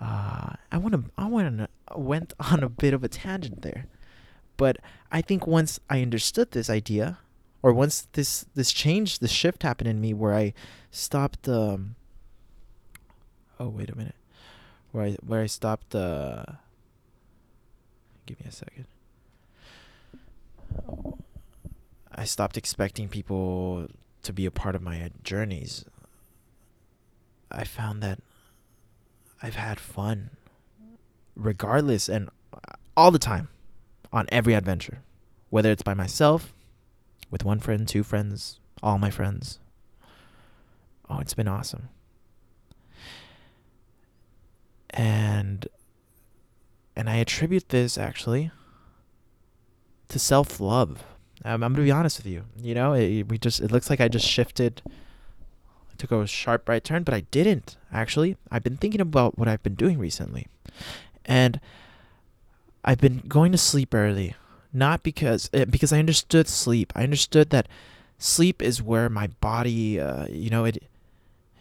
uh, 0.00 0.52
I 0.70 0.78
want 0.78 0.94
to 0.94 1.04
I 1.18 1.26
went 1.26 1.46
on 1.48 1.68
a, 1.88 1.98
went 1.98 2.32
on 2.38 2.62
a 2.62 2.68
bit 2.68 2.94
of 2.94 3.02
a 3.02 3.08
tangent 3.08 3.62
there, 3.62 3.86
but 4.56 4.76
I 5.10 5.20
think 5.20 5.46
once 5.46 5.80
I 5.90 6.02
understood 6.02 6.52
this 6.52 6.70
idea, 6.70 7.18
or 7.62 7.72
once 7.72 8.06
this 8.12 8.46
this 8.54 8.70
change, 8.70 9.18
this 9.18 9.32
shift 9.32 9.64
happened 9.64 9.88
in 9.88 10.00
me, 10.00 10.14
where 10.14 10.34
I 10.34 10.54
stopped. 10.92 11.48
Um, 11.48 11.96
oh 13.58 13.68
wait 13.68 13.90
a 13.90 13.96
minute, 13.96 14.14
where 14.98 15.06
I 15.06 15.16
where 15.24 15.42
I 15.42 15.46
stopped. 15.46 15.94
Uh, 15.94 16.42
give 18.26 18.40
me 18.40 18.46
a 18.48 18.52
second. 18.52 18.86
I 22.12 22.24
stopped 22.24 22.56
expecting 22.56 23.08
people 23.08 23.86
to 24.24 24.32
be 24.32 24.44
a 24.44 24.50
part 24.50 24.74
of 24.74 24.82
my 24.82 25.10
journeys. 25.22 25.84
I 27.50 27.62
found 27.62 28.02
that 28.02 28.18
I've 29.40 29.54
had 29.54 29.78
fun 29.78 30.30
regardless 31.36 32.08
and 32.08 32.28
all 32.96 33.12
the 33.12 33.20
time 33.20 33.48
on 34.12 34.26
every 34.30 34.54
adventure, 34.54 35.02
whether 35.48 35.70
it's 35.70 35.84
by 35.84 35.94
myself, 35.94 36.52
with 37.30 37.44
one 37.44 37.60
friend, 37.60 37.86
two 37.86 38.02
friends, 38.02 38.58
all 38.82 38.98
my 38.98 39.10
friends. 39.10 39.60
Oh, 41.08 41.20
it's 41.20 41.34
been 41.34 41.48
awesome. 41.48 41.88
And 44.90 45.68
and 46.96 47.08
I 47.08 47.16
attribute 47.16 47.68
this 47.68 47.96
actually 47.96 48.50
to 50.08 50.18
self-love. 50.18 51.04
I'm, 51.44 51.62
I'm 51.62 51.72
gonna 51.72 51.84
be 51.84 51.90
honest 51.90 52.18
with 52.18 52.26
you. 52.26 52.44
You 52.60 52.74
know, 52.74 52.94
it, 52.94 53.24
we 53.24 53.38
just 53.38 53.60
it 53.60 53.70
looks 53.70 53.90
like 53.90 54.00
I 54.00 54.08
just 54.08 54.26
shifted 54.26 54.82
took 55.98 56.12
a 56.12 56.26
sharp 56.26 56.68
right 56.68 56.82
turn, 56.82 57.02
but 57.02 57.12
I 57.12 57.20
didn't 57.20 57.76
actually. 57.92 58.36
I've 58.50 58.62
been 58.62 58.76
thinking 58.76 59.00
about 59.00 59.36
what 59.36 59.48
I've 59.48 59.62
been 59.62 59.74
doing 59.74 59.98
recently. 59.98 60.46
And 61.24 61.60
I've 62.84 62.98
been 62.98 63.22
going 63.28 63.52
to 63.52 63.58
sleep 63.58 63.92
early, 63.92 64.34
not 64.72 65.02
because 65.02 65.50
uh, 65.52 65.66
because 65.66 65.92
I 65.92 65.98
understood 65.98 66.48
sleep. 66.48 66.92
I 66.94 67.02
understood 67.02 67.50
that 67.50 67.68
sleep 68.16 68.62
is 68.62 68.80
where 68.80 69.08
my 69.10 69.26
body, 69.40 70.00
uh, 70.00 70.26
you 70.28 70.48
know, 70.48 70.64
it 70.64 70.84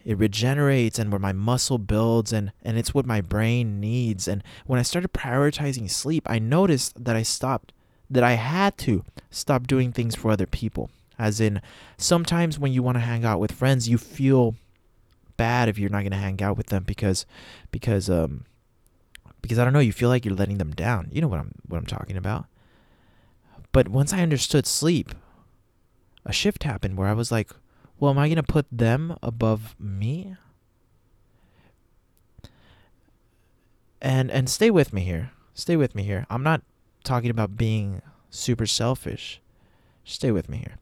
it 0.08 0.18
regenerates 0.18 0.98
and 0.98 1.12
where 1.12 1.20
my 1.20 1.34
muscle 1.34 1.78
builds 1.78 2.32
and 2.32 2.54
and 2.64 2.78
it's 2.78 2.94
what 2.94 3.06
my 3.06 3.20
brain 3.20 3.82
needs. 3.82 4.26
And 4.26 4.42
when 4.66 4.80
I 4.80 4.84
started 4.84 5.12
prioritizing 5.12 5.92
sleep, 5.92 6.24
I 6.30 6.40
noticed 6.40 7.04
that 7.04 7.18
I 7.18 7.24
stopped 7.24 7.74
that 8.10 8.24
I 8.24 8.34
had 8.34 8.78
to 8.80 9.04
stop 9.30 9.68
doing 9.68 9.92
things 9.92 10.16
for 10.16 10.32
other 10.32 10.46
people. 10.46 10.90
As 11.20 11.42
in, 11.42 11.62
sometimes 11.98 12.58
when 12.58 12.72
you 12.72 12.82
want 12.82 12.96
to 12.96 13.02
hang 13.02 13.26
out 13.26 13.42
with 13.42 13.52
friends, 13.52 13.90
you 13.90 13.98
feel 13.98 14.56
bad 15.36 15.68
if 15.68 15.78
you're 15.78 15.90
not 15.90 16.04
going 16.04 16.12
to 16.12 16.18
hang 16.18 16.42
out 16.42 16.56
with 16.56 16.68
them 16.68 16.84
because 16.84 17.26
because 17.72 18.10
um 18.10 18.46
because 19.42 19.60
I 19.60 19.66
don't 19.66 19.74
know, 19.74 19.80
you 19.80 19.92
feel 19.92 20.08
like 20.08 20.24
you're 20.24 20.34
letting 20.34 20.58
them 20.58 20.72
down. 20.72 21.10
You 21.12 21.20
know 21.20 21.28
what 21.28 21.42
I'm 21.42 21.52
what 21.68 21.80
I'm 21.80 21.86
talking 21.86 22.16
about. 22.16 22.46
But 23.74 23.90
once 23.90 24.14
I 24.14 24.22
understood 24.22 24.68
sleep, 24.68 25.14
a 26.26 26.32
shift 26.32 26.64
happened 26.64 26.96
where 26.96 27.10
I 27.10 27.14
was 27.14 27.30
like, 27.30 27.52
well, 28.00 28.12
am 28.12 28.20
I 28.20 28.28
going 28.28 28.38
to 28.38 28.44
put 28.44 28.66
them 28.72 29.18
above 29.24 29.76
me? 29.80 30.36
And 34.00 34.30
and 34.30 34.48
stay 34.50 34.70
with 34.70 34.94
me 34.94 35.02
here. 35.02 35.32
Stay 35.54 35.76
with 35.76 35.96
me 35.96 36.04
here. 36.04 36.28
I'm 36.30 36.44
not 36.44 36.62
talking 37.04 37.32
about 37.32 37.58
being 37.58 38.04
super 38.30 38.68
selfish. 38.68 39.42
Stay 40.04 40.32
with 40.32 40.48
me 40.48 40.58
here. 40.58 40.78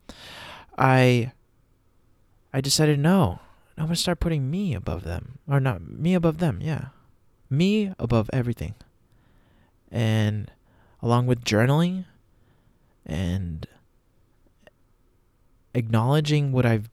I 0.78 1.32
I 2.54 2.60
decided 2.60 2.99
no. 2.99 3.39
I'm 3.78 3.86
gonna 3.86 3.95
start 3.95 4.19
putting 4.19 4.51
me 4.51 4.73
above 4.73 5.04
them. 5.04 5.39
Or 5.47 5.60
not 5.60 5.82
me 5.82 6.13
above 6.13 6.39
them, 6.39 6.60
yeah. 6.62 6.88
Me 7.49 7.93
above 7.97 8.30
everything. 8.34 8.75
And 9.89 10.51
along 11.01 11.28
with 11.28 11.45
journaling 11.45 12.06
and 13.06 13.67
acknowledging 15.73 16.51
what 16.51 16.65
I've 16.65 16.89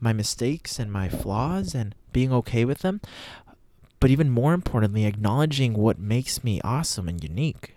my 0.00 0.12
mistakes 0.12 0.78
and 0.78 0.92
my 0.92 1.08
flaws 1.08 1.74
and 1.74 1.94
being 2.12 2.32
okay 2.32 2.64
with 2.64 2.78
them, 2.78 3.00
but 4.00 4.10
even 4.10 4.30
more 4.30 4.54
importantly, 4.54 5.04
acknowledging 5.04 5.74
what 5.74 5.98
makes 5.98 6.42
me 6.42 6.60
awesome 6.62 7.08
and 7.08 7.22
unique 7.22 7.76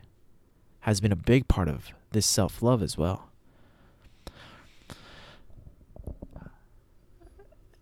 has 0.81 1.01
been 1.01 1.12
a 1.12 1.17
big 1.17 1.47
part 1.47 1.67
of 1.67 1.89
this 2.12 2.25
self 2.25 2.62
love 2.62 2.81
as 2.81 2.97
well. 2.97 3.29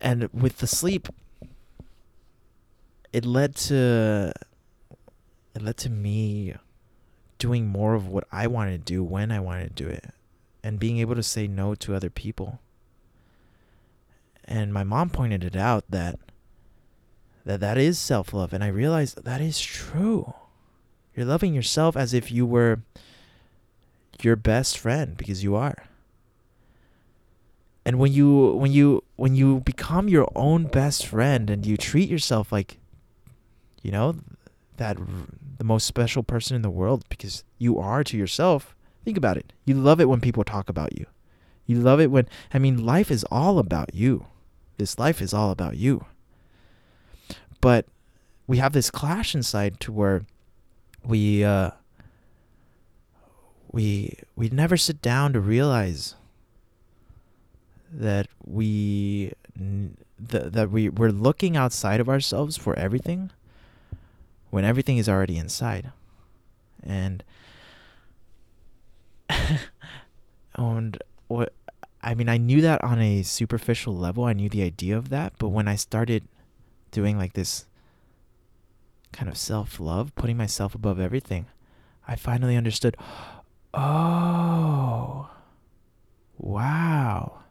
and 0.01 0.27
with 0.33 0.57
the 0.57 0.67
sleep 0.67 1.07
it 3.13 3.25
led 3.25 3.55
to 3.55 4.33
it 5.53 5.61
led 5.61 5.77
to 5.77 5.89
me 5.89 6.55
doing 7.37 7.67
more 7.67 7.93
of 7.93 8.07
what 8.07 8.23
I 8.31 8.47
wanted 8.47 8.85
to 8.85 8.93
do 8.93 9.03
when 9.03 9.31
I 9.31 9.39
wanted 9.39 9.75
to 9.75 9.83
do 9.83 9.89
it 9.89 10.05
and 10.63 10.79
being 10.79 10.97
able 10.97 11.15
to 11.15 11.23
say 11.23 11.47
no 11.47 11.73
to 11.75 11.95
other 11.95 12.09
people. 12.09 12.59
And 14.45 14.73
my 14.73 14.83
mom 14.83 15.09
pointed 15.09 15.43
it 15.43 15.55
out 15.55 15.85
that 15.89 16.19
that 17.43 17.59
that 17.59 17.77
is 17.77 17.97
self-love 17.97 18.53
and 18.53 18.63
I 18.63 18.67
realized 18.67 19.23
that 19.23 19.41
is 19.41 19.59
true. 19.59 20.33
You're 21.15 21.25
loving 21.25 21.53
yourself 21.53 21.97
as 21.97 22.13
if 22.13 22.31
you 22.31 22.45
were 22.45 22.81
your 24.21 24.35
best 24.35 24.77
friend 24.77 25.17
because 25.17 25.43
you 25.43 25.55
are. 25.55 25.85
And 27.83 27.97
when 27.97 28.13
you 28.13 28.53
when 28.53 28.71
you 28.71 29.03
when 29.15 29.35
you 29.35 29.61
become 29.61 30.07
your 30.07 30.31
own 30.35 30.65
best 30.65 31.07
friend 31.07 31.49
and 31.49 31.65
you 31.65 31.77
treat 31.77 32.09
yourself 32.09 32.51
like 32.51 32.77
you 33.81 33.91
know 33.91 34.15
that 34.77 34.97
the 35.57 35.63
most 35.63 35.87
special 35.87 36.21
person 36.21 36.55
in 36.55 36.61
the 36.61 36.69
world 36.69 37.05
because 37.09 37.43
you 37.57 37.79
are 37.79 38.03
to 38.03 38.17
yourself 38.17 38.75
think 39.03 39.17
about 39.17 39.37
it. 39.37 39.53
You 39.65 39.73
love 39.73 39.99
it 39.99 40.09
when 40.09 40.21
people 40.21 40.43
talk 40.43 40.69
about 40.69 40.97
you 40.97 41.07
you 41.65 41.79
love 41.79 41.99
it 41.99 42.11
when 42.11 42.27
i 42.53 42.59
mean 42.59 42.85
life 42.85 43.11
is 43.11 43.23
all 43.31 43.59
about 43.59 43.93
you. 43.93 44.25
This 44.77 44.97
life 44.97 45.21
is 45.21 45.33
all 45.33 45.51
about 45.51 45.77
you. 45.77 46.05
But 47.61 47.85
we 48.47 48.57
have 48.57 48.73
this 48.73 48.89
clash 48.89 49.35
inside 49.35 49.79
to 49.81 49.91
where 49.91 50.25
we 51.05 51.43
uh 51.43 51.71
we 53.71 54.17
we 54.35 54.49
never 54.49 54.75
sit 54.77 55.01
down 55.01 55.33
to 55.33 55.39
realize 55.39 56.15
that 57.91 58.27
we 58.45 59.33
th- 59.55 60.51
that 60.51 60.71
we 60.71 60.89
we're 60.89 61.11
looking 61.11 61.55
outside 61.55 61.99
of 61.99 62.09
ourselves 62.09 62.57
for 62.57 62.77
everything 62.77 63.31
when 64.49 64.65
everything 64.65 64.97
is 64.97 65.07
already 65.07 65.37
inside. 65.37 65.91
And 66.83 67.23
and 70.55 70.97
what 71.31 71.53
I 72.01 72.13
mean 72.15 72.29
I 72.29 72.37
knew 72.37 72.61
that 72.61 72.83
on 72.83 72.99
a 72.99 73.23
superficial 73.23 73.95
level 73.95 74.25
I 74.25 74.33
knew 74.33 74.49
the 74.49 74.63
idea 74.63 74.97
of 74.97 75.09
that 75.09 75.33
but 75.37 75.49
when 75.49 75.67
I 75.67 75.75
started 75.75 76.27
doing 76.91 77.17
like 77.17 77.33
this 77.33 77.65
kind 79.11 79.29
of 79.29 79.37
self-love 79.37 80.15
putting 80.15 80.37
myself 80.37 80.73
above 80.75 80.99
everything 80.99 81.47
I 82.07 82.15
finally 82.15 82.55
understood 82.55 82.97
oh 83.73 85.29
wow 86.37 87.41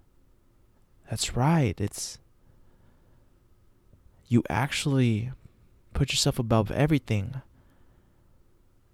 that's 1.11 1.37
right. 1.37 1.79
It's 1.81 2.19
you 4.29 4.45
actually 4.49 5.33
put 5.93 6.11
yourself 6.11 6.39
above 6.39 6.71
everything 6.71 7.43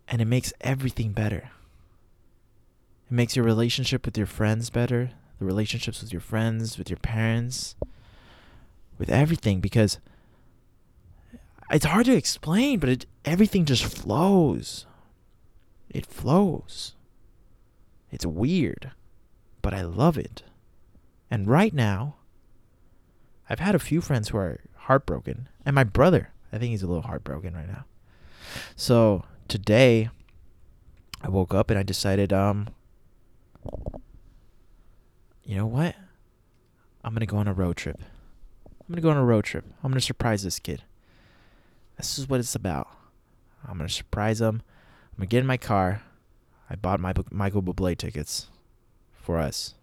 and 0.08 0.22
it 0.22 0.24
makes 0.24 0.54
everything 0.62 1.12
better. 1.12 1.50
It 3.08 3.12
makes 3.12 3.36
your 3.36 3.44
relationship 3.44 4.04
with 4.04 4.18
your 4.18 4.26
friends 4.26 4.70
better, 4.70 5.10
the 5.38 5.44
relationships 5.44 6.02
with 6.02 6.12
your 6.12 6.20
friends, 6.20 6.76
with 6.78 6.90
your 6.90 6.98
parents, 6.98 7.76
with 8.98 9.10
everything 9.10 9.60
because 9.60 9.98
it's 11.70 11.84
hard 11.84 12.06
to 12.06 12.16
explain, 12.16 12.78
but 12.78 12.88
it, 12.88 13.06
everything 13.24 13.64
just 13.64 13.84
flows. 13.84 14.86
It 15.90 16.06
flows. 16.06 16.94
It's 18.10 18.26
weird, 18.26 18.92
but 19.62 19.74
I 19.74 19.82
love 19.82 20.16
it. 20.16 20.42
And 21.30 21.48
right 21.48 21.74
now, 21.74 22.16
I've 23.48 23.60
had 23.60 23.74
a 23.74 23.80
few 23.80 24.00
friends 24.00 24.28
who 24.28 24.38
are 24.38 24.60
heartbroken. 24.74 25.48
And 25.64 25.74
my 25.74 25.84
brother, 25.84 26.30
I 26.52 26.58
think 26.58 26.70
he's 26.70 26.82
a 26.82 26.86
little 26.86 27.02
heartbroken 27.02 27.54
right 27.54 27.68
now. 27.68 27.84
So 28.74 29.24
today, 29.48 30.10
I 31.20 31.28
woke 31.28 31.54
up 31.54 31.70
and 31.70 31.78
I 31.78 31.82
decided, 31.82 32.32
um, 32.32 32.68
you 35.44 35.56
know 35.56 35.66
what? 35.66 35.94
I'm 37.04 37.12
going 37.12 37.20
to 37.20 37.26
go 37.26 37.36
on 37.36 37.48
a 37.48 37.52
road 37.52 37.76
trip. 37.76 38.00
I'm 38.00 38.88
going 38.88 38.96
to 38.96 39.02
go 39.02 39.10
on 39.10 39.16
a 39.16 39.24
road 39.24 39.44
trip. 39.44 39.64
I'm 39.82 39.90
going 39.90 40.00
to 40.00 40.04
surprise 40.04 40.42
this 40.42 40.58
kid. 40.58 40.82
This 41.96 42.18
is 42.18 42.28
what 42.28 42.40
it's 42.40 42.54
about. 42.54 42.88
I'm 43.66 43.76
going 43.76 43.88
to 43.88 43.94
surprise 43.94 44.40
him. 44.40 44.62
I'm 45.12 45.18
going 45.18 45.28
to 45.28 45.30
get 45.30 45.40
in 45.40 45.46
my 45.46 45.56
car. 45.56 46.02
I 46.68 46.74
bought 46.74 47.00
my 47.00 47.14
Michael 47.30 47.62
Bublé 47.62 47.96
tickets 47.96 48.48
for 49.14 49.38
us 49.38 49.74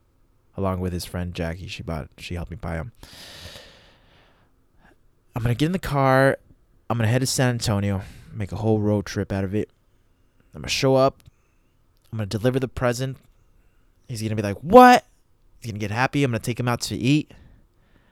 along 0.56 0.80
with 0.80 0.94
his 0.94 1.06
friend 1.06 1.34
Jackie. 1.34 1.68
She 1.68 1.84
bought 1.84 2.10
she 2.18 2.36
helped 2.36 2.52
me 2.52 2.58
buy 2.58 2.78
them. 2.78 2.92
I'm 5.36 5.42
gonna 5.42 5.56
get 5.56 5.68
in 5.68 5.72
the 5.72 5.80
car. 5.80 6.38
I'm 6.90 6.98
gonna 6.98 7.10
head 7.10 7.22
to 7.22 7.28
San 7.28 7.50
Antonio, 7.50 8.02
make 8.32 8.52
a 8.52 8.58
whole 8.58 8.80
road 8.80 9.06
trip 9.06 9.32
out 9.32 9.44
of 9.44 9.56
it. 9.56 9.70
I'm 10.54 10.62
gonna 10.62 10.70
show 10.70 10.96
up. 10.96 11.24
I'm 12.12 12.18
gonna 12.18 12.28
deliver 12.28 12.60
the 12.60 12.68
present. 12.68 13.18
He's 14.08 14.22
gonna 14.22 14.36
be 14.36 14.42
like, 14.42 14.58
"What?" 14.60 15.06
He's 15.60 15.72
gonna 15.72 15.80
get 15.80 15.92
happy. 15.92 16.24
I'm 16.24 16.32
gonna 16.32 16.40
take 16.40 16.60
him 16.60 16.68
out 16.68 16.82
to 16.82 16.96
eat. 16.96 17.32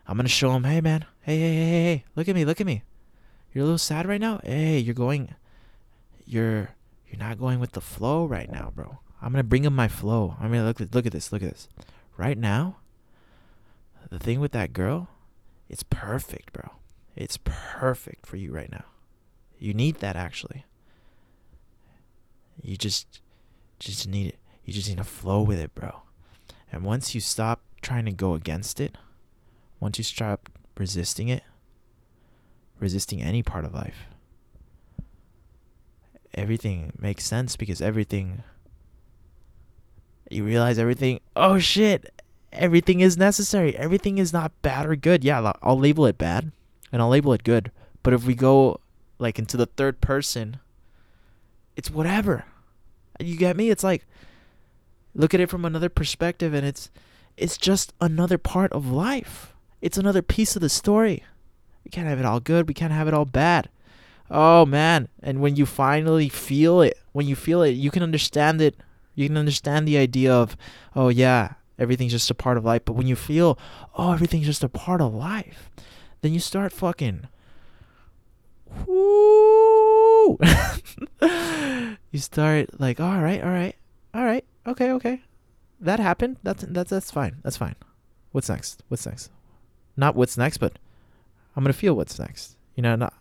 I'm 0.07 0.17
gonna 0.17 0.29
show 0.29 0.51
him, 0.53 0.63
"Hey, 0.63 0.81
man. 0.81 1.05
Hey, 1.21 1.39
hey, 1.39 1.53
hey, 1.53 1.65
hey, 1.65 1.83
hey. 1.83 2.05
Look 2.15 2.27
at 2.27 2.35
me. 2.35 2.45
Look 2.45 2.59
at 2.59 2.67
me. 2.67 2.83
You're 3.53 3.63
a 3.63 3.65
little 3.65 3.77
sad 3.77 4.07
right 4.07 4.21
now. 4.21 4.39
Hey, 4.43 4.79
you're 4.79 4.95
going. 4.95 5.35
You're 6.25 6.69
you're 7.07 7.19
not 7.19 7.39
going 7.39 7.59
with 7.59 7.73
the 7.73 7.81
flow 7.81 8.25
right 8.25 8.49
now, 8.49 8.71
bro. 8.73 8.99
I'm 9.21 9.31
gonna 9.31 9.43
bring 9.43 9.65
him 9.65 9.75
my 9.75 9.87
flow. 9.87 10.35
I 10.39 10.47
mean, 10.47 10.65
look 10.65 10.79
look 10.79 11.05
at 11.05 11.11
this. 11.11 11.31
Look 11.31 11.43
at 11.43 11.51
this. 11.51 11.67
Right 12.17 12.37
now, 12.37 12.77
the 14.09 14.19
thing 14.19 14.39
with 14.39 14.51
that 14.53 14.73
girl, 14.73 15.09
it's 15.69 15.83
perfect, 15.83 16.53
bro. 16.53 16.71
It's 17.15 17.37
perfect 17.43 18.25
for 18.25 18.37
you 18.37 18.51
right 18.51 18.71
now. 18.71 18.85
You 19.59 19.73
need 19.73 19.97
that 19.97 20.15
actually. 20.15 20.65
You 22.63 22.77
just 22.77 23.21
just 23.79 24.07
need 24.07 24.27
it. 24.27 24.39
You 24.63 24.73
just 24.73 24.87
need 24.89 24.97
to 24.97 25.03
flow 25.03 25.41
with 25.41 25.59
it, 25.59 25.73
bro. 25.75 26.03
And 26.71 26.83
once 26.83 27.13
you 27.13 27.21
stop 27.21 27.61
trying 27.81 28.05
to 28.05 28.11
go 28.11 28.33
against 28.33 28.79
it, 28.79 28.97
once 29.79 29.97
you 29.97 30.03
stop 30.03 30.49
resisting 30.77 31.27
it, 31.27 31.43
resisting 32.79 33.21
any 33.21 33.43
part 33.43 33.65
of 33.65 33.73
life, 33.73 34.05
everything 36.33 36.93
makes 36.97 37.25
sense 37.25 37.55
because 37.55 37.81
everything 37.81 38.43
you 40.29 40.45
realize 40.45 40.79
everything 40.79 41.19
oh 41.35 41.59
shit 41.59 42.09
everything 42.53 42.99
is 42.99 43.17
necessary. 43.17 43.75
Everything 43.77 44.17
is 44.17 44.33
not 44.33 44.51
bad 44.61 44.85
or 44.85 44.95
good. 44.95 45.23
Yeah 45.23 45.53
i'll 45.61 45.79
label 45.79 46.05
it 46.05 46.17
bad 46.17 46.51
and 46.91 47.01
i'll 47.01 47.09
label 47.09 47.33
it 47.33 47.43
good. 47.43 47.71
But 48.03 48.13
if 48.13 48.25
we 48.25 48.35
go 48.35 48.79
like 49.19 49.39
into 49.39 49.57
the 49.57 49.65
third 49.65 50.01
person 50.01 50.57
it's 51.75 51.89
whatever. 51.89 52.45
You 53.19 53.37
get 53.37 53.55
me? 53.55 53.69
It's 53.69 53.83
like 53.83 54.05
look 55.13 55.33
at 55.33 55.39
it 55.39 55.49
from 55.49 55.65
another 55.65 55.89
perspective 55.89 56.53
and 56.53 56.65
it's 56.65 56.89
it's 57.37 57.57
just 57.57 57.93
another 57.99 58.37
part 58.37 58.71
of 58.73 58.91
life 58.91 59.53
it's 59.81 59.97
another 59.97 60.21
piece 60.21 60.55
of 60.55 60.61
the 60.61 60.69
story 60.69 61.23
we 61.83 61.89
can't 61.89 62.07
have 62.07 62.19
it 62.19 62.25
all 62.25 62.39
good 62.39 62.67
we 62.67 62.73
can't 62.73 62.93
have 62.93 63.07
it 63.07 63.13
all 63.13 63.25
bad 63.25 63.69
Oh 64.33 64.65
man, 64.65 65.09
and 65.21 65.41
when 65.41 65.57
you 65.57 65.65
finally 65.65 66.29
feel 66.29 66.79
it, 66.79 66.97
when 67.11 67.27
you 67.27 67.35
feel 67.35 67.61
it, 67.63 67.71
you 67.71 67.91
can 67.91 68.01
understand 68.01 68.61
it. 68.61 68.77
You 69.13 69.27
can 69.27 69.35
understand 69.35 69.85
the 69.85 69.97
idea 69.97 70.33
of, 70.33 70.55
oh 70.95 71.09
yeah, 71.09 71.55
everything's 71.77 72.13
just 72.13 72.31
a 72.31 72.33
part 72.33 72.57
of 72.57 72.63
life. 72.63 72.83
But 72.85 72.93
when 72.93 73.07
you 73.07 73.17
feel, 73.17 73.59
oh, 73.97 74.13
everything's 74.13 74.45
just 74.45 74.63
a 74.63 74.69
part 74.69 75.01
of 75.01 75.13
life, 75.13 75.69
then 76.21 76.33
you 76.33 76.39
start 76.39 76.71
fucking. 76.71 77.27
Whoo! 78.87 80.37
you 82.11 82.19
start 82.19 82.79
like, 82.79 83.01
all 83.01 83.19
right, 83.19 83.43
all 83.43 83.49
right, 83.49 83.75
all 84.13 84.23
right, 84.23 84.45
okay, 84.67 84.91
okay, 84.91 85.21
that 85.79 85.99
happened. 85.99 86.37
That's 86.43 86.63
that's 86.67 86.89
that's 86.89 87.11
fine. 87.11 87.37
That's 87.43 87.57
fine. 87.57 87.75
What's 88.31 88.49
next? 88.49 88.83
What's 88.87 89.05
next? 89.05 89.31
Not 89.97 90.15
what's 90.15 90.37
next, 90.37 90.57
but 90.57 90.79
I'm 91.55 91.63
gonna 91.63 91.73
feel 91.73 91.95
what's 91.95 92.17
next. 92.19 92.57
You 92.75 92.83
know, 92.83 92.95
not 92.95 93.13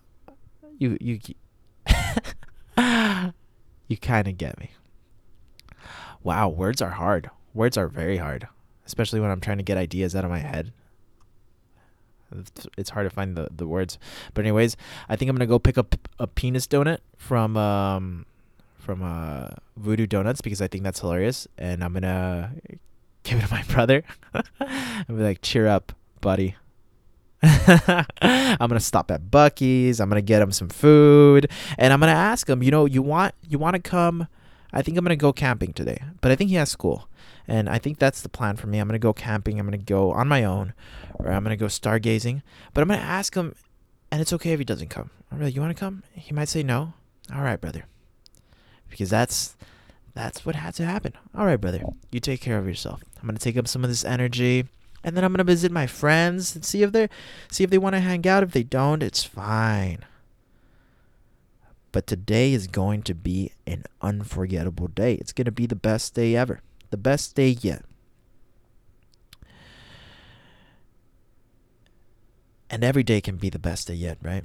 you 0.79 0.97
you 1.01 1.19
you 3.89 3.97
kind 3.97 4.29
of 4.29 4.39
get 4.39 4.59
me. 4.61 4.71
Wow, 6.23 6.49
words 6.49 6.83
are 6.83 6.91
hard. 6.91 7.31
Words 7.55 7.77
are 7.77 7.89
very 7.89 8.19
hard, 8.19 8.47
especially 8.87 9.21
when 9.21 9.31
I'm 9.31 9.41
trying 9.41 9.59
to 9.59 9.65
get 9.65 9.79
ideas 9.79 10.15
out 10.15 10.25
of 10.25 10.31
my 10.31 10.39
head. 10.39 10.73
It's 12.79 12.91
hard 12.91 13.07
to 13.07 13.11
find 13.11 13.37
the, 13.37 13.49
the 13.51 13.67
words. 13.67 13.99
But 14.35 14.45
anyways, 14.45 14.77
I 15.09 15.17
think 15.17 15.29
I'm 15.29 15.37
gonna 15.37 15.47
go 15.47 15.59
pick 15.59 15.77
up 15.77 15.97
a 16.19 16.27
penis 16.29 16.67
donut 16.67 16.99
from 17.17 17.57
um 17.57 18.27
from 18.91 19.05
uh 19.05 19.47
Voodoo 19.77 20.05
Donuts 20.05 20.41
because 20.41 20.61
I 20.61 20.67
think 20.67 20.83
that's 20.83 20.99
hilarious, 20.99 21.47
and 21.57 21.85
I'm 21.85 21.93
gonna 21.93 22.53
give 23.23 23.39
it 23.39 23.47
to 23.47 23.55
my 23.55 23.63
brother. 23.63 24.03
I'm 24.65 25.17
be 25.17 25.23
like, 25.23 25.43
cheer 25.43 25.69
up, 25.69 25.93
buddy. 26.21 26.57
I'm 27.41 28.57
gonna 28.59 28.81
stop 28.81 29.13
at 29.13 29.31
Buc-ee's. 29.31 30.01
I'm 30.01 30.09
gonna 30.09 30.23
get 30.23 30.43
him 30.43 30.51
some 30.51 30.69
food, 30.69 31.49
and 31.79 31.93
I'm 31.93 32.01
gonna 32.01 32.13
ask 32.13 32.49
him. 32.49 32.65
You 32.65 32.73
know, 32.73 32.85
you 32.85 33.01
want 33.01 33.37
you 33.49 33.61
want 33.61 33.77
to 33.77 33.81
come? 33.81 34.27
I 34.73 34.83
think 34.83 34.99
I'm 34.99 35.05
gonna 35.05 35.15
go 35.15 35.33
camping 35.33 35.73
today, 35.73 36.03
but 36.21 36.33
I 36.33 36.35
think 36.35 36.51
he 36.51 36.57
has 36.57 36.69
school, 36.69 37.09
and 37.47 37.69
I 37.69 37.79
think 37.79 38.01
that's 38.01 38.23
the 38.23 38.29
plan 38.29 38.57
for 38.57 38.67
me. 38.67 38.81
I'm 38.81 38.89
gonna 38.89 38.99
go 38.99 39.13
camping. 39.13 39.61
I'm 39.61 39.67
gonna 39.67 39.79
go 39.79 40.11
on 40.11 40.27
my 40.27 40.43
own, 40.43 40.75
or 41.15 41.31
I'm 41.31 41.45
gonna 41.45 41.57
go 41.57 41.67
stargazing. 41.67 42.43
But 42.75 42.83
I'm 42.83 42.89
gonna 42.89 43.03
ask 43.03 43.37
him, 43.37 43.55
and 44.11 44.21
it's 44.21 44.33
okay 44.33 44.51
if 44.51 44.59
he 44.59 44.65
doesn't 44.65 44.89
come. 44.91 45.11
I'm 45.31 45.41
like, 45.41 45.55
you 45.55 45.61
want 45.61 45.77
to 45.77 45.79
come? 45.79 46.03
He 46.13 46.35
might 46.35 46.49
say 46.49 46.65
no. 46.65 46.95
All 47.33 47.43
right, 47.43 47.61
brother, 47.61 47.85
because 48.91 49.11
that's 49.11 49.57
that's 50.15 50.45
what 50.45 50.57
had 50.57 50.75
to 50.75 50.85
happen. 50.85 51.15
All 51.35 51.47
right, 51.47 51.61
brother, 51.61 51.83
you 52.11 52.21
take 52.21 52.41
care 52.41 52.59
of 52.59 52.67
yourself. 52.67 53.03
I'm 53.21 53.27
gonna 53.27 53.39
take 53.39 53.57
up 53.57 53.69
some 53.69 53.85
of 53.85 53.91
this 53.91 54.05
energy 54.05 54.67
and 55.03 55.17
then 55.17 55.25
I'm 55.25 55.33
gonna 55.33 55.45
visit 55.45 55.73
my 55.73 55.87
friends 55.87 56.55
and 56.55 56.65
see 56.65 56.83
if 56.83 56.93
they 56.93 57.09
see 57.51 57.65
if 57.65 57.71
they 57.71 57.79
want 57.79 57.95
to 57.95 58.01
hang 58.01 58.27
out. 58.27 58.43
If 58.43 58.53
they 58.53 58.63
don't, 58.63 59.03
it's 59.03 59.25
fine. 59.25 60.05
But 61.93 62.07
today 62.07 62.53
is 62.53 62.67
going 62.67 63.03
to 63.03 63.15
be 63.15 63.53
an 63.67 63.85
unforgettable 64.01 64.89
day. 64.89 65.15
It's 65.15 65.33
gonna 65.33 65.53
be 65.53 65.67
the 65.67 65.77
best 65.77 66.15
day 66.15 66.37
ever. 66.37 66.61
The 66.91 66.97
best 66.97 67.35
day 67.35 67.57
yet. 67.61 67.85
And 72.69 72.85
every 72.85 73.03
day 73.03 73.21
can 73.21 73.37
be 73.37 73.51
the 73.51 73.59
best 73.59 73.89
day 73.89 73.95
yet, 73.95 74.19
right? 74.23 74.45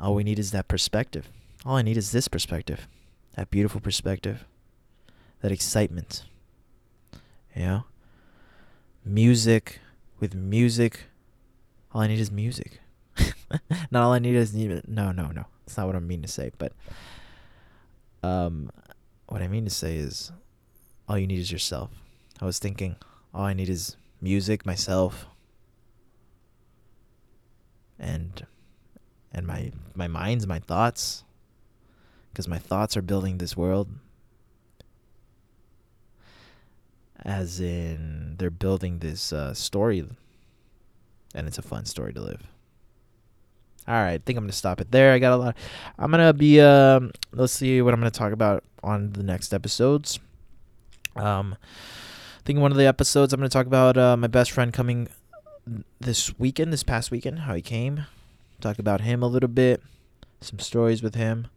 All 0.00 0.14
we 0.14 0.24
need 0.24 0.38
is 0.38 0.50
that 0.50 0.66
perspective. 0.66 1.28
All 1.64 1.76
I 1.76 1.82
need 1.82 1.96
is 1.96 2.12
this 2.12 2.28
perspective. 2.28 2.86
That 3.34 3.50
beautiful 3.50 3.80
perspective. 3.80 4.44
That 5.42 5.52
excitement. 5.52 6.24
You 7.54 7.62
know? 7.62 7.84
music 9.08 9.80
with 10.20 10.34
music. 10.34 11.04
All 11.92 12.02
I 12.02 12.06
need 12.06 12.20
is 12.20 12.30
music. 12.30 12.80
not 13.90 14.02
all 14.02 14.12
I 14.12 14.18
need 14.18 14.34
is 14.34 14.54
no 14.54 15.12
no 15.12 15.28
no. 15.28 15.46
That's 15.64 15.76
not 15.76 15.86
what 15.86 15.96
I 15.96 16.00
mean 16.00 16.22
to 16.22 16.28
say. 16.28 16.52
But 16.58 16.72
um, 18.22 18.70
what 19.28 19.42
I 19.42 19.48
mean 19.48 19.64
to 19.64 19.70
say 19.70 19.96
is, 19.96 20.30
all 21.08 21.18
you 21.18 21.26
need 21.26 21.40
is 21.40 21.50
yourself. 21.50 21.90
I 22.40 22.44
was 22.44 22.58
thinking, 22.58 22.96
all 23.34 23.44
I 23.44 23.54
need 23.54 23.68
is 23.68 23.96
music, 24.20 24.66
myself, 24.66 25.26
and 27.98 28.46
and 29.32 29.46
my 29.46 29.72
my 29.94 30.08
minds, 30.08 30.46
my 30.46 30.58
thoughts, 30.58 31.24
because 32.38 32.46
my 32.46 32.56
thoughts 32.56 32.96
are 32.96 33.02
building 33.02 33.38
this 33.38 33.56
world. 33.56 33.88
As 37.24 37.58
in 37.58 38.36
they're 38.38 38.48
building 38.48 39.00
this 39.00 39.32
uh, 39.32 39.54
story 39.54 40.08
and 41.34 41.48
it's 41.48 41.58
a 41.58 41.62
fun 41.62 41.84
story 41.84 42.12
to 42.12 42.20
live. 42.20 42.46
All 43.88 43.94
right 43.94 44.12
i 44.12 44.18
think 44.18 44.38
i'm 44.38 44.44
gonna 44.44 44.52
stop 44.52 44.80
it 44.80 44.92
there. 44.92 45.12
I 45.12 45.18
got 45.18 45.32
a 45.32 45.36
lot 45.36 45.56
i'm 45.98 46.12
gonna 46.12 46.32
be 46.32 46.60
um 46.60 47.10
let's 47.32 47.54
see 47.54 47.82
what 47.82 47.92
i'm 47.92 47.98
gonna 47.98 48.12
talk 48.12 48.32
about 48.32 48.62
on 48.84 49.14
the 49.14 49.24
next 49.24 49.52
episodes. 49.52 50.20
Um 51.16 51.56
i 51.60 52.42
think 52.44 52.60
one 52.60 52.70
of 52.70 52.78
the 52.78 52.86
episodes 52.86 53.32
i'm 53.32 53.40
gonna 53.40 53.48
talk 53.48 53.66
about 53.66 53.98
uh, 53.98 54.16
my 54.16 54.28
best 54.28 54.52
friend 54.52 54.72
coming 54.72 55.08
this 55.98 56.38
weekend 56.38 56.72
this 56.72 56.84
past 56.84 57.10
weekend 57.10 57.40
how 57.40 57.54
he 57.56 57.62
came. 57.62 58.06
Talk 58.60 58.78
about 58.78 59.00
him 59.00 59.24
a 59.24 59.26
little 59.26 59.48
bit 59.48 59.82
some 60.40 60.60
stories 60.60 61.02
with 61.02 61.16
him 61.16 61.48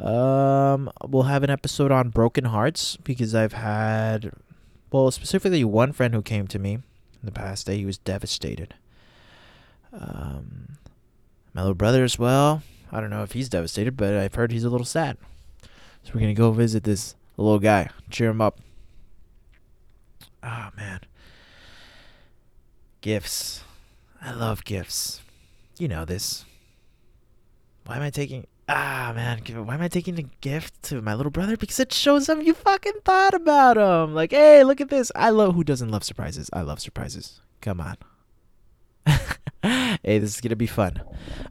um 0.00 0.90
we'll 1.06 1.24
have 1.24 1.42
an 1.42 1.50
episode 1.50 1.92
on 1.92 2.10
broken 2.10 2.46
hearts 2.46 2.96
because 2.96 3.34
i've 3.34 3.52
had 3.52 4.32
well, 4.94 5.10
specifically 5.10 5.64
one 5.64 5.92
friend 5.92 6.14
who 6.14 6.22
came 6.22 6.46
to 6.46 6.56
me 6.56 6.74
in 6.74 6.82
the 7.24 7.32
past 7.32 7.66
day, 7.66 7.78
he 7.78 7.84
was 7.84 7.98
devastated. 7.98 8.74
Um, 9.92 10.76
my 11.52 11.62
little 11.62 11.74
brother 11.74 12.04
as 12.04 12.16
well. 12.16 12.62
I 12.92 13.00
don't 13.00 13.10
know 13.10 13.24
if 13.24 13.32
he's 13.32 13.48
devastated, 13.48 13.96
but 13.96 14.14
I've 14.14 14.36
heard 14.36 14.52
he's 14.52 14.62
a 14.62 14.70
little 14.70 14.84
sad. 14.84 15.16
So 16.04 16.12
we're 16.14 16.20
gonna 16.20 16.32
go 16.32 16.52
visit 16.52 16.84
this 16.84 17.16
little 17.36 17.58
guy, 17.58 17.88
cheer 18.08 18.30
him 18.30 18.40
up. 18.40 18.60
Ah 20.44 20.70
oh, 20.70 20.76
man, 20.76 21.00
gifts. 23.00 23.64
I 24.22 24.32
love 24.32 24.64
gifts. 24.64 25.22
You 25.76 25.88
know 25.88 26.04
this. 26.04 26.44
Why 27.84 27.96
am 27.96 28.02
I 28.02 28.10
taking? 28.10 28.46
Ah 28.68 29.12
man, 29.14 29.40
why 29.66 29.74
am 29.74 29.82
I 29.82 29.88
taking 29.88 30.18
a 30.18 30.22
gift 30.40 30.82
to 30.84 31.02
my 31.02 31.14
little 31.14 31.30
brother? 31.30 31.56
Because 31.56 31.80
it 31.80 31.92
shows 31.92 32.28
him 32.28 32.42
you 32.42 32.54
fucking 32.54 33.00
thought 33.04 33.34
about 33.34 33.76
him. 33.76 34.14
Like, 34.14 34.30
hey, 34.30 34.64
look 34.64 34.80
at 34.80 34.90
this. 34.90 35.12
I 35.14 35.30
love 35.30 35.54
who 35.54 35.64
doesn't 35.64 35.90
love 35.90 36.04
surprises. 36.04 36.50
I 36.52 36.62
love 36.62 36.80
surprises. 36.80 37.40
Come 37.60 37.80
on. 37.80 37.96
hey, 39.62 40.18
this 40.18 40.34
is 40.34 40.40
gonna 40.40 40.56
be 40.56 40.66
fun. 40.66 41.02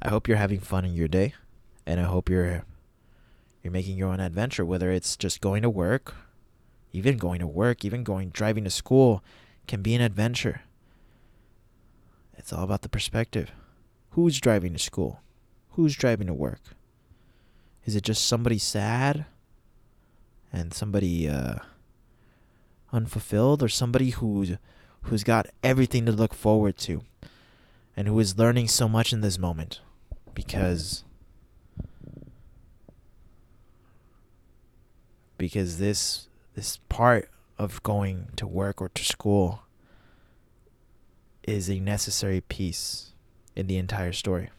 I 0.02 0.10
hope 0.10 0.28
you're 0.28 0.38
having 0.38 0.60
fun 0.60 0.86
in 0.86 0.93
your 0.93 1.08
day, 1.08 1.34
and 1.86 1.99
I 1.99 2.04
hope 2.04 2.30
you're 2.30 2.65
you're 3.62 3.71
making 3.71 3.97
your 3.97 4.10
own 4.10 4.19
adventure. 4.19 4.65
Whether 4.65 4.91
it's 4.91 5.15
just 5.15 5.41
going 5.41 5.62
to 5.62 5.69
work, 5.69 6.15
even 6.91 7.17
going 7.17 7.39
to 7.39 7.47
work, 7.47 7.86
even 7.86 8.04
going 8.04 8.30
driving 8.30 8.63
to 8.65 8.69
school, 8.69 9.23
can 9.67 9.82
be 9.82 9.95
an 9.95 10.02
adventure. 10.02 10.62
It's 12.38 12.52
all 12.52 12.63
about 12.63 12.82
the 12.82 12.89
perspective. 12.89 13.52
Who's 14.12 14.39
driving 14.39 14.73
to 14.73 14.80
school? 14.80 15.21
Who's 15.71 15.95
driving 15.95 16.28
to 16.28 16.34
work? 16.34 16.60
Is 17.86 17.96
it 17.96 18.04
just 18.04 18.26
somebody 18.28 18.58
sad 18.58 19.26
and 20.52 20.74
somebody 20.74 21.28
uh, 21.28 21.56
unfulfilled 22.91 23.62
or 23.62 23.69
somebody 23.69 24.12
who's 24.12 24.58
who's 25.04 25.24
got 25.24 25.48
everything 25.63 26.06
to 26.06 26.12
look 26.12 26.34
forward 26.34 26.78
to 26.78 27.02
and 27.98 28.08
who 28.08 28.17
is 28.19 28.38
learning 28.38 28.69
so 28.69 28.88
much 28.88 29.12
in 29.12 29.19
this 29.22 29.38
moment 29.38 29.82
because 30.34 31.04
because 35.38 35.78
this 35.78 36.30
this 36.56 36.78
part 36.88 37.30
of 37.58 37.84
going 37.84 38.28
to 38.36 38.48
work 38.48 38.82
or 38.82 38.89
to 38.89 39.04
school 39.04 39.63
is 41.43 41.69
a 41.69 41.80
necessary 41.80 42.41
piece 42.41 43.13
in 43.56 43.67
the 43.67 43.78
entire 43.78 44.13
story. 44.13 44.50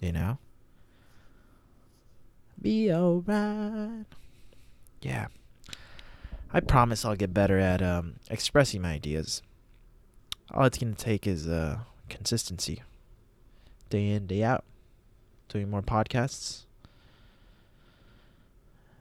You 0.00 0.12
know? 0.12 0.38
Be 2.62 2.92
alright. 2.92 4.06
Yeah. 5.00 5.26
I 6.52 6.60
promise 6.60 7.04
I'll 7.04 7.16
get 7.16 7.34
better 7.34 7.58
at 7.58 7.82
um, 7.82 8.14
expressing 8.30 8.82
my 8.82 8.92
ideas. 8.92 9.42
All 10.52 10.64
it's 10.64 10.78
going 10.78 10.94
to 10.94 11.04
take 11.04 11.26
is 11.26 11.48
uh, 11.48 11.78
consistency. 12.08 12.82
Day 13.90 14.10
in, 14.10 14.28
day 14.28 14.44
out. 14.44 14.64
Doing 15.48 15.70
more 15.70 15.82
podcasts. 15.82 16.66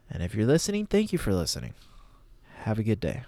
And 0.09 0.23
if 0.23 0.33
you're 0.33 0.47
listening, 0.47 0.87
thank 0.87 1.13
you 1.13 1.19
for 1.19 1.33
listening. 1.33 1.75
Have 2.63 2.79
a 2.79 2.83
good 2.83 2.99
day. 2.99 3.23